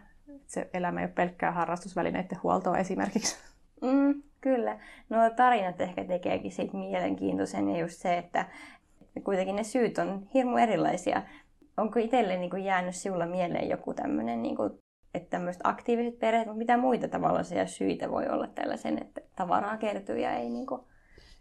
Se 0.46 0.70
elämä 0.74 1.00
ei 1.00 1.04
ole 1.06 1.12
pelkkää 1.12 1.52
harrastusvälineiden 1.52 2.42
huoltoa 2.42 2.78
esimerkiksi. 2.78 3.36
Mm, 3.82 4.22
kyllä. 4.40 4.78
No 5.08 5.16
tarinat 5.36 5.80
ehkä 5.80 6.04
tekeekin 6.04 6.52
siitä 6.52 6.76
mielenkiintoisen 6.76 7.68
ja 7.68 7.78
just 7.78 7.94
se, 7.94 8.18
että 8.18 8.46
kuitenkin 9.24 9.56
ne 9.56 9.64
syyt 9.64 9.98
on 9.98 10.26
hirmu 10.34 10.56
erilaisia. 10.56 11.22
Onko 11.76 11.98
itselle 11.98 12.36
niin 12.36 12.50
kuin 12.50 12.64
jäänyt 12.64 12.94
sinulla 12.94 13.26
mieleen 13.26 13.68
joku 13.68 13.94
tämmöinen, 13.94 14.42
niin 14.42 14.56
kuin, 14.56 14.70
että 15.14 15.30
tämmöiset 15.30 15.62
aktiiviset 15.64 16.18
perheet, 16.18 16.46
mutta 16.46 16.58
mitä 16.58 16.76
muita 16.76 17.08
tavallisia 17.08 17.66
syitä 17.66 18.10
voi 18.10 18.28
olla 18.28 18.46
tällaisen, 18.46 18.98
että 19.02 19.20
tavaraa 19.36 19.76
kertyy 19.76 20.18
ja 20.18 20.32
ei 20.32 20.50
niin 20.50 20.66
kuin, 20.66 20.80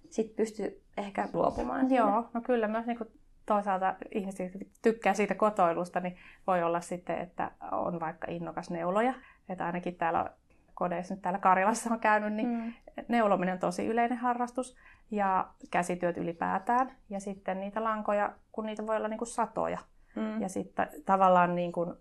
sit 0.09 0.35
pysty 0.35 0.81
ehkä 0.97 1.29
luopumaan? 1.33 1.91
Joo, 1.91 2.29
no 2.33 2.41
kyllä 2.41 2.67
myös 2.67 2.85
niin 2.85 2.97
kuin 2.97 3.09
toisaalta 3.45 3.95
ihmiset 4.11 4.51
tykkää 4.81 5.13
siitä 5.13 5.35
kotoilusta, 5.35 5.99
niin 5.99 6.17
voi 6.47 6.63
olla 6.63 6.81
sitten, 6.81 7.17
että 7.17 7.51
on 7.71 7.99
vaikka 7.99 8.27
innokas 8.29 8.69
neuloja. 8.69 9.13
Että 9.49 9.65
ainakin 9.65 9.95
täällä 9.95 10.29
kodeissa 10.73 11.13
nyt 11.13 11.21
täällä 11.21 11.39
Karjalassa 11.39 11.93
on 11.93 11.99
käynyt, 11.99 12.33
niin 12.33 12.47
mm. 12.47 12.73
neulominen 13.07 13.53
on 13.53 13.59
tosi 13.59 13.85
yleinen 13.85 14.17
harrastus 14.17 14.77
ja 15.11 15.47
käsityöt 15.71 16.17
ylipäätään. 16.17 16.91
Ja 17.09 17.19
sitten 17.19 17.59
niitä 17.59 17.83
lankoja, 17.83 18.33
kun 18.51 18.65
niitä 18.65 18.87
voi 18.87 18.97
olla 18.97 19.07
niin 19.07 19.17
kuin 19.17 19.27
satoja. 19.27 19.79
Mm. 20.15 20.41
Ja 20.41 20.49
sitten 20.49 20.87
tavallaan 21.05 21.55
niin 21.55 21.71
kuin 21.71 21.93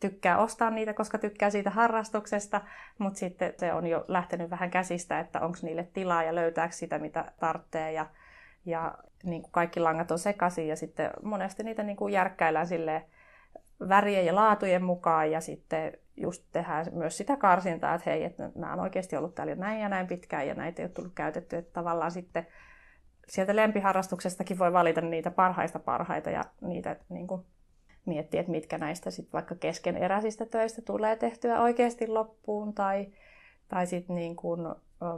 tykkää 0.00 0.38
ostaa 0.38 0.70
niitä, 0.70 0.94
koska 0.94 1.18
tykkää 1.18 1.50
siitä 1.50 1.70
harrastuksesta, 1.70 2.60
mutta 2.98 3.18
sitten 3.18 3.54
se 3.56 3.72
on 3.72 3.86
jo 3.86 4.04
lähtenyt 4.08 4.50
vähän 4.50 4.70
käsistä, 4.70 5.20
että 5.20 5.40
onko 5.40 5.58
niille 5.62 5.88
tilaa 5.92 6.22
ja 6.22 6.34
löytääkö 6.34 6.74
sitä, 6.74 6.98
mitä 6.98 7.32
tarvitsee. 7.40 7.92
Ja, 7.92 8.06
ja 8.64 8.94
niin 9.24 9.42
kuin 9.42 9.52
kaikki 9.52 9.80
langat 9.80 10.10
on 10.10 10.18
sekaisin 10.18 10.68
ja 10.68 10.76
sitten 10.76 11.10
monesti 11.22 11.62
niitä 11.62 11.82
niin 11.82 11.96
kuin 11.96 12.12
järkkäillään 12.12 12.66
silleen 12.66 13.04
värien 13.88 14.26
ja 14.26 14.34
laatujen 14.34 14.84
mukaan 14.84 15.30
ja 15.30 15.40
sitten 15.40 15.92
just 16.16 16.44
tehdään 16.52 16.86
myös 16.92 17.16
sitä 17.16 17.36
karsintaa, 17.36 17.94
että 17.94 18.10
hei, 18.10 18.24
että 18.24 18.50
nämä 18.54 18.72
on 18.72 18.80
oikeasti 18.80 19.16
ollut 19.16 19.34
täällä 19.34 19.54
näin 19.54 19.80
ja 19.80 19.88
näin 19.88 20.06
pitkään 20.06 20.48
ja 20.48 20.54
näitä 20.54 20.82
ei 20.82 20.86
ole 20.86 20.92
tullut 20.92 21.12
käytetty, 21.14 21.56
että 21.56 21.72
tavallaan 21.72 22.10
sitten 22.10 22.46
sieltä 23.28 23.56
lempiharrastuksestakin 23.56 24.58
voi 24.58 24.72
valita 24.72 25.00
niitä 25.00 25.30
parhaista 25.30 25.78
parhaita 25.78 26.30
ja 26.30 26.44
niitä 26.60 26.96
niin 27.08 27.26
kuin 27.26 27.42
miettiä, 28.06 28.40
että 28.40 28.52
mitkä 28.52 28.78
näistä 28.78 29.10
sitten 29.10 29.32
vaikka 29.32 29.54
keskeneräisistä 29.54 30.46
töistä 30.46 30.82
tulee 30.82 31.16
tehtyä 31.16 31.60
oikeasti 31.60 32.06
loppuun 32.06 32.74
tai, 32.74 33.06
tai 33.68 33.86
sitten 33.86 34.16
niin 34.16 34.36
kuin 34.36 34.60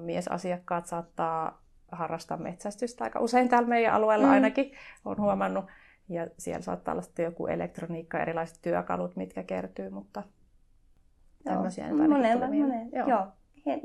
miesasiakkaat 0.01 0.87
saattaa 0.87 1.60
harrastaa 1.93 2.37
metsästystä 2.37 3.05
aika 3.05 3.21
usein 3.21 3.49
täällä 3.49 3.69
meidän 3.69 3.95
alueella 3.95 4.27
mm. 4.27 4.33
ainakin, 4.33 4.73
on 5.05 5.17
huomannut. 5.19 5.65
Ja 6.09 6.27
siellä 6.39 6.63
saattaa 6.63 6.93
olla 6.93 7.03
sitten 7.03 7.25
joku 7.25 7.47
elektroniikka, 7.47 8.23
erilaiset 8.23 8.59
työkalut, 8.63 9.17
mitkä 9.17 9.43
kertyy, 9.43 9.91
mutta 9.91 10.23
tämmöisiä 11.45 11.89
Joo. 11.89 11.97
Monella, 11.97 12.47
monella. 12.47 12.75
Joo. 12.93 13.09
Joo. 13.09 13.27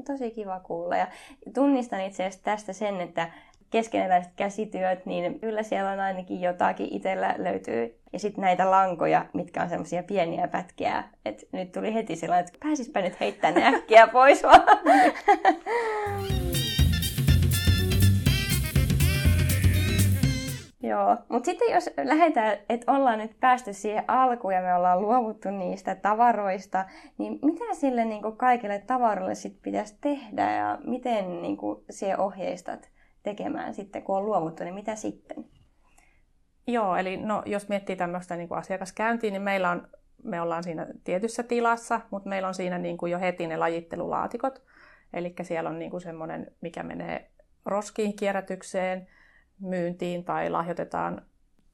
Tosi 0.08 0.32
kiva 0.32 0.60
kuulla. 0.60 0.98
Ja 0.98 1.08
tunnistan 1.54 2.02
itse 2.02 2.24
asiassa 2.24 2.44
tästä 2.44 2.74
sen, 2.74 3.02
että 3.02 3.32
keskeneräiset 3.70 4.34
käsityöt, 4.36 5.06
niin 5.06 5.40
kyllä 5.40 5.64
siellä 5.64 5.92
on 5.92 6.00
ainakin 6.00 6.42
jotakin 6.42 6.88
itsellä 6.92 7.36
löytyy. 7.38 8.00
Ja 8.14 8.20
sitten 8.20 8.42
näitä 8.42 8.72
lankoja, 8.72 9.26
mitkä 9.34 9.64
on 9.64 9.70
semmoisia 9.70 10.04
pieniä 10.04 10.48
pätkiä. 10.48 11.04
Et 11.26 11.48
nyt 11.52 11.72
tuli 11.72 11.94
heti 11.94 12.16
sellainen, 12.16 12.46
että 12.46 12.60
pääsispä 12.64 13.02
nyt 13.02 13.20
heittämään 13.20 13.72
ne 13.72 13.78
äkkiä 13.78 14.08
pois 14.08 14.44
vaan. 14.44 14.62
Joo, 20.88 21.18
mutta 21.30 21.46
sitten 21.46 21.74
jos 21.74 21.90
lähdetään, 22.04 22.58
että 22.70 22.92
ollaan 22.92 23.20
nyt 23.20 23.40
päästy 23.40 23.74
siihen 23.74 24.04
alkuun 24.08 24.54
ja 24.54 24.62
me 24.62 24.76
ollaan 24.76 25.02
luovuttu 25.02 25.52
niistä 25.52 25.96
tavaroista, 25.96 26.86
niin 27.18 27.40
mitä 27.44 27.74
sille 27.74 28.06
niin 28.06 28.22
kuin 28.22 28.38
kaikille 28.38 28.80
tavaroille 28.80 29.36
sitten 29.36 29.62
pitäisi 29.62 29.98
tehdä 30.02 30.52
ja 30.52 30.80
miten 30.88 31.42
niin 31.42 31.58
kuin 31.58 31.84
siihen 31.90 32.20
ohjeistat 32.20 32.90
tekemään 33.24 33.74
sitten, 33.74 34.04
kun 34.04 34.18
on 34.18 34.26
luovuttu, 34.26 34.64
niin 34.64 34.76
mitä 34.76 34.96
sitten? 34.96 35.46
Joo, 36.68 36.96
eli 36.96 37.18
no, 37.18 37.42
jos 37.46 37.70
miettii 37.70 37.96
tämmöistä 37.96 38.36
niin 38.36 38.48
kuin 38.48 38.58
asiakaskäyntiä, 38.58 39.32
niin 39.32 39.42
meillä 39.42 39.70
on, 39.70 39.88
me 40.24 40.42
ollaan 40.42 40.64
siinä 40.64 40.88
tietyssä 41.04 41.44
tilassa, 41.44 42.02
mutta 42.12 42.30
meillä 42.30 42.48
on 42.48 42.54
siinä 42.54 42.78
niin 42.78 42.98
kuin 42.98 43.12
jo 43.12 43.20
heti 43.20 43.48
ne 43.48 43.58
lajittelulaatikot. 43.58 44.64
Eli 45.14 45.34
siellä 45.42 45.70
on 45.70 45.80
niin 45.80 45.92
kuin 45.92 46.02
semmoinen, 46.02 46.52
mikä 46.62 46.84
menee 46.84 47.32
roskiin 47.66 48.16
kierrätykseen, 48.16 49.08
myyntiin 49.60 50.24
tai 50.24 50.50
lahjoitetaan, 50.50 51.22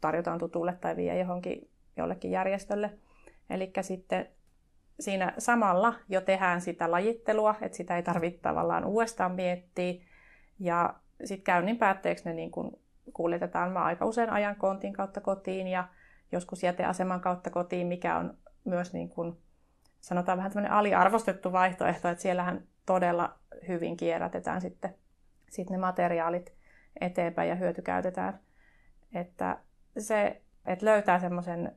tarjotaan 0.02 0.40
tutulle 0.40 0.78
tai 0.82 0.96
vie 0.96 1.20
johonkin 1.20 1.70
jollekin 1.98 2.32
järjestölle. 2.32 2.98
Eli 3.50 3.72
sitten 3.82 4.28
siinä 5.00 5.34
samalla 5.38 5.94
jo 6.10 6.22
tehdään 6.22 6.62
sitä 6.62 6.92
lajittelua, 6.92 7.56
että 7.62 7.78
sitä 7.78 7.96
ei 7.96 8.04
tarvitse 8.04 8.42
tavallaan 8.42 8.86
uudestaan 8.86 9.32
miettiä. 9.32 9.94
Ja 10.60 10.94
sitten 11.26 11.44
käynnin 11.44 11.78
päätteeksi 11.78 12.26
ne 12.26 12.34
niin 12.34 12.52
kun 12.52 12.80
kuljetetaan 13.14 13.72
mä 13.72 13.84
aika 13.84 14.06
usein 14.06 14.30
ajan 14.30 14.56
kontin 14.56 14.94
kautta 14.94 15.22
kotiin 15.22 15.68
ja 15.68 15.88
joskus 16.32 16.64
jäteaseman 16.64 17.22
kautta 17.22 17.50
kotiin, 17.50 17.88
mikä 17.88 18.18
on 18.18 18.38
myös 18.64 18.94
niin 18.94 19.10
kun, 19.10 19.38
sanotaan 20.02 20.38
vähän 20.38 20.52
tämmöinen 20.52 20.72
aliarvostettu 20.72 21.52
vaihtoehto, 21.52 22.08
että 22.10 22.22
siellähän 22.22 22.64
todella 22.86 23.40
hyvin 23.68 23.98
kierrätetään 23.98 24.62
sitten, 24.62 24.96
sitten 25.50 25.74
ne 25.74 25.78
materiaalit 25.78 26.54
eteenpäin 27.02 27.50
ja 27.50 27.56
hyötykäytetään. 27.56 28.40
Että 29.14 29.58
se, 29.98 30.42
että 30.66 30.86
löytää 30.86 31.20
semmoisen 31.20 31.76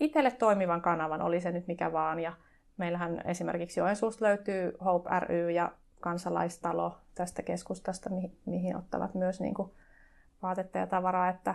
itselle 0.00 0.30
toimivan 0.30 0.82
kanavan, 0.82 1.22
oli 1.22 1.40
se 1.40 1.52
nyt 1.52 1.66
mikä 1.66 1.92
vaan. 1.92 2.20
Ja 2.20 2.32
meillähän 2.76 3.22
esimerkiksi 3.24 3.80
Joensuusta 3.80 4.24
löytyy 4.24 4.72
Hope 4.84 5.10
ry 5.20 5.50
ja 5.50 5.72
kansalaistalo 6.00 6.98
tästä 7.14 7.42
keskustasta, 7.42 8.10
mihin, 8.46 8.76
ottavat 8.76 9.14
myös 9.14 9.40
niin 9.40 9.54
kuin 9.54 9.70
vaatetta 10.42 10.78
ja 10.78 10.86
tavaraa, 10.86 11.28
että 11.28 11.54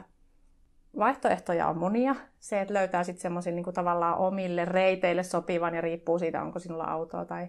vaihtoehtoja 0.98 1.68
on 1.68 1.78
monia. 1.78 2.16
Se, 2.40 2.62
että 2.62 2.74
löytää 2.74 3.04
sitten 3.04 3.22
semmoisen 3.22 3.56
niin 3.56 3.74
tavallaan 3.74 4.18
omille 4.18 4.66
reiteille 4.66 5.24
sopivan 5.24 5.76
ja 5.76 5.82
riippuu 5.82 6.20
siitä, 6.20 6.42
onko 6.42 6.60
sinulla 6.60 6.84
autoa 6.84 7.26
tai 7.26 7.48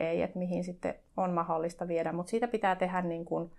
ei, 0.00 0.22
että 0.22 0.38
mihin 0.38 0.64
sitten 0.64 0.94
on 1.16 1.30
mahdollista 1.30 1.88
viedä. 1.88 2.12
Mutta 2.12 2.30
siitä 2.30 2.48
pitää 2.48 2.76
tehdä 2.76 3.02
niin 3.02 3.24
kuin 3.24 3.50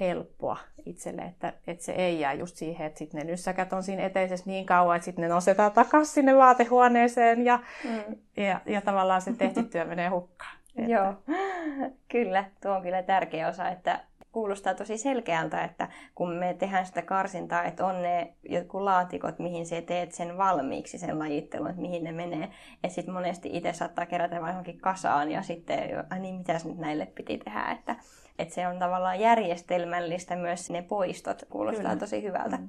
helppoa 0.00 0.56
itselle, 0.86 1.22
että, 1.22 1.52
että 1.66 1.84
se 1.84 1.92
ei 1.92 2.20
jää 2.20 2.32
just 2.32 2.56
siihen, 2.56 2.86
että 2.86 2.98
sitten 2.98 3.18
ne 3.18 3.24
nyssäkät 3.24 3.72
on 3.72 3.82
siinä 3.82 4.02
eteisessä 4.02 4.46
niin 4.46 4.66
kauan, 4.66 4.96
että 4.96 5.04
sitten 5.04 5.22
ne 5.22 5.28
nostetaan 5.28 5.72
takaisin 5.72 6.14
sinne 6.14 6.36
vaatehuoneeseen 6.36 7.44
ja, 7.44 7.58
mm. 7.84 8.16
ja, 8.36 8.60
ja 8.66 8.80
tavallaan 8.80 9.22
se 9.22 9.32
tehty 9.32 9.62
työ 9.62 9.84
menee 9.84 10.08
hukkaan. 10.08 10.56
Että... 10.76 10.90
Joo, 10.90 11.14
kyllä. 12.12 12.44
Tuo 12.62 12.72
on 12.72 12.82
kyllä 12.82 13.02
tärkeä 13.02 13.48
osa, 13.48 13.68
että 13.68 14.00
kuulostaa 14.32 14.74
tosi 14.74 14.98
selkeältä, 14.98 15.64
että 15.64 15.88
kun 16.14 16.30
me 16.30 16.54
tehdään 16.54 16.86
sitä 16.86 17.02
karsintaa, 17.02 17.64
että 17.64 17.86
on 17.86 18.02
ne 18.02 18.34
jotkut 18.48 18.82
laatikot, 18.82 19.38
mihin 19.38 19.66
se 19.66 19.82
teet 19.82 20.12
sen 20.12 20.38
valmiiksi, 20.38 20.98
sen 20.98 21.18
lajittelun, 21.18 21.70
että 21.70 21.82
mihin 21.82 22.04
ne 22.04 22.12
menee. 22.12 22.48
Ja 22.82 22.88
sitten 22.88 23.14
monesti 23.14 23.50
itse 23.52 23.72
saattaa 23.72 24.06
kerätä 24.06 24.40
vain 24.40 24.52
johonkin 24.52 24.80
kasaan 24.80 25.30
ja 25.30 25.42
sitten, 25.42 25.78
ai 26.10 26.18
niin, 26.18 26.34
mitäs 26.34 26.64
nyt 26.64 26.78
näille 26.78 27.06
piti 27.06 27.38
tehdä. 27.38 27.70
Että, 27.70 27.96
että 28.38 28.54
se 28.54 28.68
on 28.68 28.78
tavallaan 28.78 29.20
järjestelmällistä 29.20 30.36
myös 30.36 30.70
ne 30.70 30.82
poistot. 30.82 31.44
Kuulostaa 31.50 31.82
kyllä. 31.82 31.96
tosi 31.96 32.22
hyvältä. 32.22 32.56
Mm. 32.56 32.68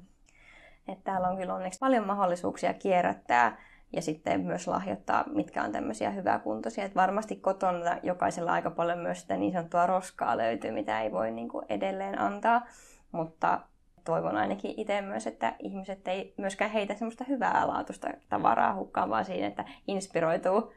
Että 0.88 1.04
täällä 1.04 1.28
on 1.28 1.38
kyllä 1.38 1.54
onneksi 1.54 1.80
paljon 1.80 2.08
mahdollisuuksia 2.08 2.74
kierrättää 2.74 3.58
ja 3.94 4.02
sitten 4.02 4.42
myös 4.42 4.68
lahjoittaa, 4.68 5.24
mitkä 5.34 5.64
on 5.64 5.72
tämmöisiä 5.72 6.10
hyväkuntoisia. 6.10 6.86
Että 6.86 7.00
varmasti 7.00 7.36
kotona 7.36 7.98
jokaisella 8.04 8.52
aika 8.52 8.72
paljon 8.72 9.00
myös 9.00 9.22
sitä 9.22 9.38
niin 9.38 9.54
sanottua 9.54 9.86
roskaa 9.86 10.38
löytyy, 10.38 10.72
mitä 10.72 11.02
ei 11.02 11.12
voi 11.12 11.32
niin 11.32 11.50
kuin 11.50 11.66
edelleen 11.70 12.22
antaa, 12.22 12.66
mutta 13.12 13.60
toivon 14.04 14.38
ainakin 14.38 14.74
itse 14.78 15.02
myös, 15.02 15.28
että 15.28 15.56
ihmiset 15.60 16.08
ei 16.08 16.34
myöskään 16.38 16.72
heitä 16.72 16.96
semmoista 16.96 17.24
hyvää 17.28 17.68
laatusta 17.68 18.08
tavaraa 18.30 18.76
hukkaan, 18.76 19.10
vaan 19.10 19.26
siinä, 19.26 19.48
että 19.48 19.66
inspiroituu 19.88 20.74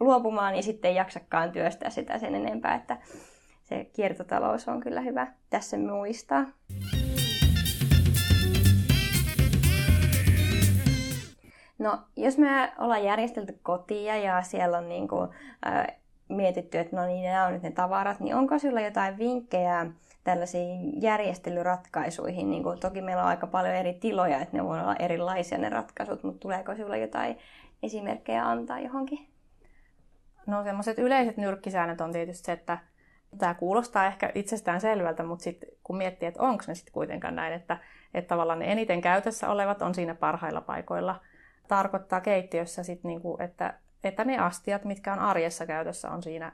luopumaan 0.00 0.56
ja 0.56 0.62
sitten 0.62 0.88
ei 0.88 0.96
jaksakaan 0.96 1.52
työstää 1.52 1.90
sitä 1.90 2.18
sen 2.18 2.34
enempää, 2.34 2.74
että 2.74 2.96
se 3.70 3.84
kiertotalous 3.84 4.68
on 4.68 4.80
kyllä 4.80 5.00
hyvä 5.00 5.26
tässä 5.50 5.78
muistaa. 5.78 6.46
No, 11.78 11.98
jos 12.16 12.38
me 12.38 12.72
ollaan 12.78 13.04
järjestelty 13.04 13.58
kotia 13.62 14.16
ja 14.16 14.42
siellä 14.42 14.78
on 14.78 14.88
niin 14.88 15.08
kuin, 15.08 15.30
äh, 15.66 15.86
mietitty, 16.28 16.78
että 16.78 16.96
no 16.96 17.06
niin, 17.06 17.24
nämä 17.24 17.46
on 17.46 17.52
nyt 17.52 17.62
ne 17.62 17.70
tavarat, 17.70 18.20
niin 18.20 18.34
onko 18.34 18.58
sinulla 18.58 18.80
jotain 18.80 19.18
vinkkejä 19.18 19.86
tällaisiin 20.24 21.02
järjestelyratkaisuihin? 21.02 22.50
Niin 22.50 22.62
kuin, 22.62 22.80
toki 22.80 23.02
meillä 23.02 23.22
on 23.22 23.28
aika 23.28 23.46
paljon 23.46 23.74
eri 23.74 23.94
tiloja, 23.94 24.40
että 24.40 24.56
ne 24.56 24.64
voi 24.64 24.80
olla 24.80 24.96
erilaisia 24.98 25.58
ne 25.58 25.68
ratkaisut, 25.68 26.22
mutta 26.22 26.40
tuleeko 26.40 26.74
sinulla 26.74 26.96
jotain 26.96 27.38
esimerkkejä 27.82 28.48
antaa 28.48 28.80
johonkin? 28.80 29.26
No 30.46 30.64
semmoiset 30.64 30.98
yleiset 30.98 31.36
nyrkkisäännöt 31.36 32.00
on 32.00 32.12
tietysti 32.12 32.44
se, 32.44 32.52
että 32.52 32.78
tämä 33.38 33.54
kuulostaa 33.54 34.06
ehkä 34.06 34.32
itsestään 34.34 34.80
selvältä, 34.80 35.22
mutta 35.22 35.42
sitten 35.42 35.68
kun 35.84 35.96
miettii, 35.96 36.28
että 36.28 36.42
onko 36.42 36.64
ne 36.66 36.74
sitten 36.74 36.92
kuitenkaan 36.92 37.36
näin, 37.36 37.52
että, 37.52 37.78
että 38.14 38.28
tavallaan 38.28 38.58
ne 38.58 38.72
eniten 38.72 39.00
käytössä 39.00 39.48
olevat 39.48 39.82
on 39.82 39.94
siinä 39.94 40.14
parhailla 40.14 40.60
paikoilla– 40.60 41.20
tarkoittaa 41.70 42.20
keittiössä 42.20 42.82
sit 42.82 43.04
niinku, 43.04 43.36
että, 43.40 43.74
että 44.04 44.24
ne 44.24 44.38
astiat, 44.38 44.84
mitkä 44.84 45.12
on 45.12 45.18
arjessa 45.18 45.66
käytössä, 45.66 46.10
on 46.10 46.22
siinä 46.22 46.52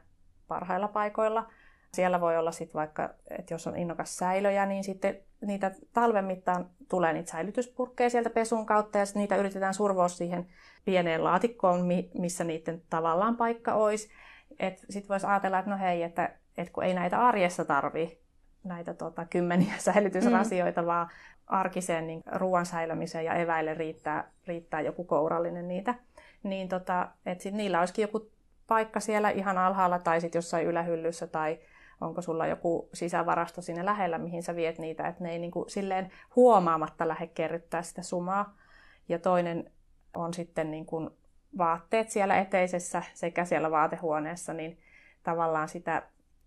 parhailla 0.49 0.89
paikoilla. 0.89 1.47
Siellä 1.93 2.21
voi 2.21 2.37
olla 2.37 2.53
sitten 2.53 2.79
vaikka, 2.79 3.15
että 3.31 3.55
jos 3.55 3.67
on 3.67 3.77
innokas 3.77 4.17
säilöjä, 4.17 4.67
niin 4.67 4.85
sitten 4.85 5.19
niitä 5.47 5.71
talven 5.93 6.25
mittaan 6.25 6.71
tulee 6.89 7.13
niitä 7.13 7.31
säilytyspurkkeja 7.31 8.11
sieltä 8.11 8.31
pesun 8.31 8.67
kautta 8.67 8.99
ja 8.99 9.05
niitä 9.15 9.37
yritetään 9.37 9.75
survoa 9.75 10.09
siihen 10.09 10.47
pieneen 10.85 11.25
laatikkoon, 11.25 11.87
missä 12.19 12.45
niiden 12.45 12.83
tavallaan 12.91 13.37
paikka 13.37 13.75
olisi. 13.75 14.09
Sitten 14.91 15.09
voisi 15.09 15.27
ajatella, 15.27 15.59
että 15.59 15.71
no 15.71 15.79
hei, 15.79 16.03
että, 16.03 16.31
että 16.57 16.73
kun 16.73 16.85
ei 16.85 16.95
näitä 16.95 17.27
arjessa 17.27 17.65
tarvi 17.65 18.19
näitä 18.65 18.95
tota, 18.95 19.25
kymmeniä 19.25 19.75
säilytysrasioita, 19.93 20.83
mm. 20.83 20.87
vaan 20.87 21.09
arkiseen 21.47 22.07
niin 22.07 22.23
ruoan 22.33 22.67
säilymiseen 22.67 23.25
ja 23.25 23.35
eväille 23.35 23.75
riittää, 23.75 24.31
riittää 24.47 24.81
joku 24.81 25.05
kourallinen 25.05 25.69
niitä, 25.69 25.95
niin 26.43 26.69
tota, 26.69 27.09
et 27.27 27.41
sit 27.41 27.55
niillä 27.55 27.79
olisikin 27.79 28.03
joku 28.03 28.31
paikka 28.67 29.01
siellä 29.01 29.31
ihan 29.31 29.59
alhaalla 29.59 29.99
tai 29.99 30.21
sitten 30.21 30.39
jossain 30.39 30.67
ylähyllyssä 30.67 31.27
tai 31.27 31.59
onko 32.01 32.23
sulla 32.23 32.47
joku 32.47 32.89
sisävarasto 32.95 33.63
sinne 33.63 33.85
lähellä, 33.85 34.19
mihin 34.19 34.43
sä 34.43 34.57
viet 34.57 34.79
niitä, 34.79 35.09
että 35.09 35.25
ne 35.25 35.33
ei 35.33 35.39
niinku 35.39 35.65
silleen 35.69 36.11
huomaamatta 36.37 37.09
lähde 37.09 37.27
kerryttää 37.27 37.83
sitä 37.83 38.03
sumaa. 38.03 38.57
Ja 39.09 39.19
toinen 39.19 39.71
on 40.15 40.35
sitten 40.35 40.71
niinku 40.71 41.11
vaatteet 41.59 42.11
siellä 42.11 42.39
eteisessä 42.39 43.03
sekä 43.15 43.45
siellä 43.45 43.71
vaatehuoneessa, 43.71 44.53
niin 44.53 44.79
tavallaan 45.23 45.69
sitä, 45.69 46.03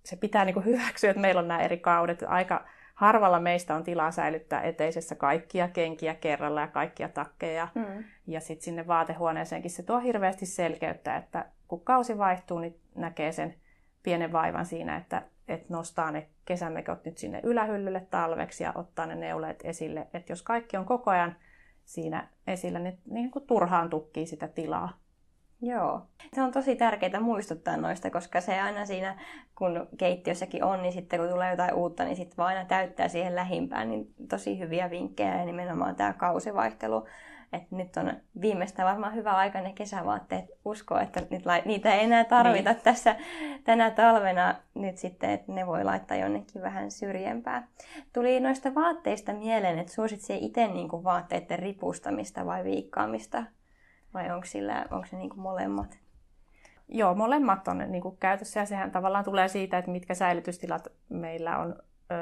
se 0.10 0.15
pitää 0.15 0.45
niinku 0.45 0.62
hyväksyä, 0.62 1.10
että 1.10 1.22
meillä 1.22 1.39
on 1.39 1.48
nämä 1.48 1.62
eri 1.62 1.78
kaudet. 1.78 2.24
Aika 2.28 2.65
harvalla 2.95 3.39
meistä 3.39 3.76
on 3.76 3.84
tilaa 3.84 4.12
säilyttää 4.12 4.62
eteisessä 4.62 5.15
kaikkia 5.15 5.67
kenkiä 5.67 6.15
kerralla 6.15 6.62
ja 6.62 6.67
kaikkia 6.67 7.10
takkeja. 7.10 7.67
Mm. 7.76 8.04
Ja 8.28 8.39
sitten 8.39 8.63
sinne 8.63 8.88
vaatehuoneeseenkin 8.88 9.72
se 9.72 9.84
tuo 9.84 10.00
hirveästi 10.00 10.45
selkeyttä, 10.45 11.15
että 11.15 11.45
kun 11.67 11.84
kausi 11.84 12.17
vaihtuu, 12.17 12.60
niin 12.60 12.80
näkee 12.95 13.32
sen 13.32 13.56
pienen 14.04 14.32
vaivan 14.32 14.65
siinä, 14.65 14.98
että, 14.98 15.22
että 15.48 15.74
nostaa 15.74 16.12
ne 16.12 16.30
kesämekot 16.45 17.06
nyt 17.06 17.17
sinne 17.17 17.39
ylähyllylle 17.43 18.08
talveksi 18.12 18.63
ja 18.63 18.72
ottaa 18.76 19.06
ne 19.06 19.15
neuleet 19.15 19.60
esille. 19.63 20.08
Että 20.13 20.32
jos 20.32 20.41
kaikki 20.41 20.78
on 20.78 20.86
koko 20.86 21.12
ajan 21.12 21.36
siinä 21.86 22.28
esillä, 22.48 22.80
niin, 22.80 23.00
niin 23.06 23.32
kuin 23.32 23.48
turhaan 23.48 23.89
tukkii 23.89 24.26
sitä 24.26 24.48
tilaa. 24.48 24.98
Joo. 25.62 26.02
Se 26.34 26.41
on 26.41 26.52
tosi 26.52 26.76
tärkeää 26.76 27.19
muistuttaa 27.19 27.78
noista, 27.78 28.10
koska 28.10 28.41
se 28.41 28.60
aina 28.60 28.86
siinä, 28.86 29.17
kun 29.56 29.88
keittiössäkin 29.98 30.63
on, 30.63 30.82
niin 30.82 30.93
sitten 30.93 31.19
kun 31.19 31.30
tulee 31.30 31.52
jotain 31.52 31.74
uutta, 31.74 32.04
niin 32.04 32.15
sitten 32.15 32.38
vaan 32.38 32.48
aina 32.56 32.65
täyttää 32.65 33.08
siihen 33.08 33.36
lähimpään. 33.36 33.89
Niin 33.89 34.13
tosi 34.30 34.60
hyviä 34.60 34.89
vinkkejä 34.89 35.38
ja 35.38 35.45
nimenomaan 35.45 35.95
tämä 35.95 36.13
kausivaihtelu. 36.13 37.08
Että 37.54 37.76
nyt 37.76 37.98
on 37.98 38.13
viimeistään 38.41 38.89
varmaan 38.89 39.15
hyvä 39.15 39.32
aika 39.32 39.62
ne 39.62 39.74
kesävaatteet 39.74 40.45
uskoa, 40.65 41.02
että 41.02 41.22
nyt 41.30 41.43
niitä 41.65 41.93
ei 41.93 42.04
enää 42.04 42.24
tarvita 42.24 42.72
niin. 42.72 42.82
tässä 42.84 43.15
tänä 43.63 43.91
talvena 43.91 44.56
nyt 44.74 44.98
sitten, 44.98 45.30
että 45.30 45.52
ne 45.52 45.67
voi 45.67 45.84
laittaa 45.84 46.17
jonnekin 46.17 46.62
vähän 46.62 46.91
syrjempää. 46.91 47.67
Tuli 48.13 48.39
noista 48.39 48.76
vaatteista 48.76 49.34
mieleen, 49.34 49.80
että 49.80 49.93
suositse 49.93 50.36
itse 50.36 50.67
niin 50.67 50.89
vaatteiden 50.91 51.60
ripustamista 51.60 52.45
vai 52.45 52.63
viikkaamista 52.63 53.43
vai 54.13 54.32
onko, 54.32 54.45
sillä, 54.45 54.86
onko 54.91 55.08
se 55.08 55.17
niin 55.17 55.30
kuin 55.30 55.39
molemmat? 55.39 56.00
Joo, 56.88 57.15
molemmat 57.15 57.67
on 57.67 57.78
niin 57.88 58.02
kuin 58.02 58.17
käytössä 58.17 58.60
ja 58.60 58.65
sehän 58.65 58.91
tavallaan 58.91 59.26
tulee 59.26 59.48
siitä, 59.48 59.78
että 59.78 59.91
mitkä 59.91 60.13
säilytystilat 60.13 60.88
meillä 61.10 61.58
on. 61.58 61.76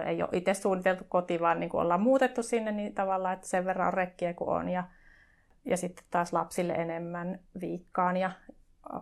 Ei 0.06 0.22
ole 0.22 0.30
itse 0.34 0.54
suunniteltu 0.54 1.04
koti, 1.10 1.40
vaan 1.40 1.60
niin 1.60 1.70
kuin 1.70 1.82
ollaan 1.82 2.02
muutettu 2.02 2.44
sinne 2.44 2.72
niin 2.72 2.94
tavallaan, 2.94 3.34
että 3.34 3.48
sen 3.48 3.66
verran 3.66 3.88
on 3.88 3.94
rekkiä 3.94 4.34
kuin 4.34 4.50
on. 4.50 4.70
Ja, 4.70 4.84
ja 5.66 5.78
sitten 5.78 6.06
taas 6.12 6.34
lapsille 6.34 6.74
enemmän 6.74 7.40
viikkaan 7.62 8.18
ja 8.18 8.32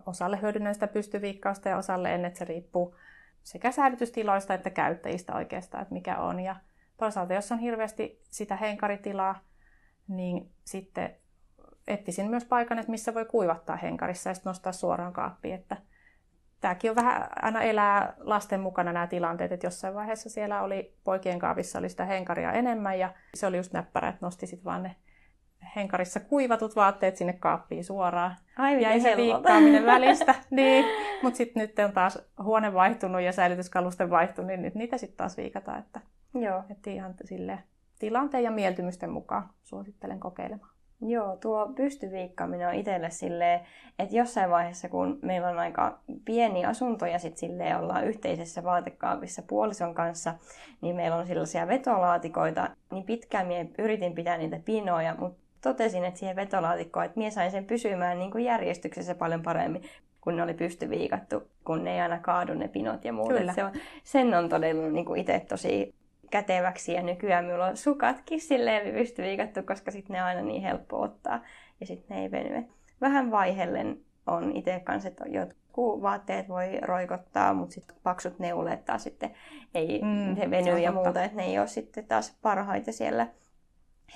osalle 0.06 0.40
hyödynnän 0.42 0.74
sitä 0.74 0.86
pystyviikkausta 0.86 1.68
ja 1.68 1.76
osalle 1.76 2.14
en, 2.14 2.24
että 2.24 2.38
se 2.38 2.44
riippuu 2.44 2.94
sekä 3.42 3.72
säilytystiloista 3.72 4.54
että 4.54 4.70
käyttäjistä 4.70 5.34
oikeastaan, 5.34 5.82
että 5.82 5.94
mikä 5.94 6.18
on. 6.18 6.40
Ja 6.40 6.56
toisaalta, 6.96 7.34
jos 7.34 7.52
on 7.52 7.58
hirveästi 7.58 8.20
sitä 8.30 8.56
henkaritilaa, 8.56 9.40
niin 10.08 10.50
sitten 10.64 11.16
etsisin 11.86 12.30
myös 12.30 12.44
paikan, 12.44 12.78
että 12.78 12.90
missä 12.90 13.14
voi 13.14 13.24
kuivattaa 13.24 13.76
henkarissa 13.76 14.30
ja 14.30 14.34
sitten 14.34 14.50
nostaa 14.50 14.72
suoraan 14.72 15.12
kaappiin. 15.12 15.54
Että 15.54 15.76
tämäkin 16.60 16.90
on 16.90 16.96
vähän 16.96 17.28
aina 17.42 17.62
elää 17.62 18.14
lasten 18.18 18.60
mukana 18.60 18.92
nämä 18.92 19.06
tilanteet, 19.06 19.52
että 19.52 19.66
jossain 19.66 19.94
vaiheessa 19.94 20.30
siellä 20.30 20.62
oli 20.62 20.94
poikien 21.04 21.38
kaapissa 21.38 21.78
oli 21.78 21.88
sitä 21.88 22.04
henkaria 22.04 22.52
enemmän 22.52 22.98
ja 22.98 23.14
se 23.34 23.46
oli 23.46 23.56
just 23.56 23.72
näppärä, 23.72 24.08
että 24.08 24.26
nosti 24.26 24.46
sitten 24.46 24.64
vaan 24.64 24.82
ne 24.82 24.96
henkarissa 25.76 26.20
kuivatut 26.20 26.76
vaatteet 26.76 27.16
sinne 27.16 27.32
kaappiin 27.32 27.84
suoraan. 27.84 28.36
Ai, 28.58 28.82
Jäi 28.82 29.00
se 29.00 29.16
viikkaaminen 29.16 29.86
välistä. 29.86 30.34
niin. 30.50 30.84
Mutta 31.22 31.36
sitten 31.36 31.60
nyt 31.60 31.78
on 31.78 31.92
taas 31.92 32.18
huone 32.42 32.74
vaihtunut 32.74 33.20
ja 33.20 33.32
säilytyskalusten 33.32 34.10
vaihtunut, 34.10 34.46
niin 34.46 34.62
nyt 34.62 34.74
niitä 34.74 34.98
sitten 34.98 35.16
taas 35.16 35.36
viikataan. 35.36 35.78
Että 35.78 36.00
Joo. 36.34 36.62
Että 36.70 36.90
ihan 36.90 37.14
sille 37.24 37.58
tilanteen 37.98 38.44
ja 38.44 38.50
mieltymysten 38.50 39.10
mukaan 39.10 39.48
suosittelen 39.62 40.20
kokeilemaan. 40.20 40.75
Joo, 41.00 41.36
tuo 41.36 41.72
pystyviikkaaminen 41.76 42.68
on 42.68 42.74
itselle 42.74 43.10
silleen, 43.10 43.60
että 43.98 44.16
jossain 44.16 44.50
vaiheessa, 44.50 44.88
kun 44.88 45.18
meillä 45.22 45.48
on 45.48 45.58
aika 45.58 45.98
pieni 46.24 46.64
asunto 46.64 47.06
ja 47.06 47.18
sitten 47.18 47.38
silleen 47.38 47.78
ollaan 47.78 48.04
yhteisessä 48.04 48.64
vaatekaapissa 48.64 49.42
puolison 49.42 49.94
kanssa, 49.94 50.34
niin 50.80 50.96
meillä 50.96 51.16
on 51.16 51.26
sellaisia 51.26 51.68
vetolaatikoita, 51.68 52.70
niin 52.92 53.04
pitkään 53.04 53.46
minä 53.46 53.70
yritin 53.78 54.14
pitää 54.14 54.38
niitä 54.38 54.60
pinoja, 54.64 55.14
mutta 55.18 55.38
totesin, 55.62 56.04
että 56.04 56.20
siihen 56.20 56.36
vetolaatikkoon, 56.36 57.06
että 57.06 57.18
minä 57.18 57.30
sain 57.30 57.50
sen 57.50 57.64
pysymään 57.64 58.18
niin 58.18 58.30
kuin 58.30 58.44
järjestyksessä 58.44 59.14
paljon 59.14 59.42
paremmin, 59.42 59.82
kun 60.20 60.36
ne 60.36 60.42
oli 60.42 60.54
pystyviikattu, 60.54 61.42
kun 61.64 61.84
ne 61.84 61.94
ei 61.94 62.00
aina 62.00 62.18
kaadu 62.18 62.54
ne 62.54 62.68
pinot 62.68 63.04
ja 63.04 63.12
muut. 63.12 63.32
Se 63.54 63.64
on, 63.64 63.72
sen 64.04 64.34
on 64.34 64.48
todella 64.48 64.88
niin 64.88 65.04
kuin 65.04 65.20
itse 65.20 65.40
tosi 65.48 65.94
käteväksi 66.30 66.92
ja 66.92 67.02
nykyään 67.02 67.44
minulla 67.44 67.66
on 67.66 67.76
sukatkin 67.76 68.40
silleen 68.40 68.94
pystyviikattu, 68.94 69.62
koska 69.62 69.90
sitten 69.90 70.14
ne 70.14 70.22
on 70.22 70.28
aina 70.28 70.42
niin 70.42 70.62
helppo 70.62 71.00
ottaa 71.00 71.40
ja 71.80 71.86
sitten 71.86 72.16
ne 72.16 72.22
ei 72.22 72.30
veny. 72.30 72.64
Vähän 73.00 73.30
vaihellen 73.30 74.00
on 74.26 74.56
itse 74.56 74.80
kanssa, 74.84 75.08
että 75.08 75.24
jotkut 75.28 76.02
vaatteet 76.02 76.48
voi 76.48 76.80
roikottaa, 76.82 77.54
mutta 77.54 77.74
sitten 77.74 77.96
paksut 78.02 78.38
neuleet 78.38 78.84
taas 78.84 79.02
sitten 79.02 79.30
ei 79.74 80.00
mm, 80.02 80.36
se 80.36 80.50
veny 80.50 80.78
ja 80.78 80.92
muuta, 80.92 81.24
että 81.24 81.36
ne 81.36 81.44
ei 81.44 81.58
ole 81.58 81.66
sitten 81.66 82.06
taas 82.06 82.36
parhaita 82.42 82.92
siellä 82.92 83.26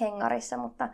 hengarissa, 0.01 0.57
mutta 0.57 0.89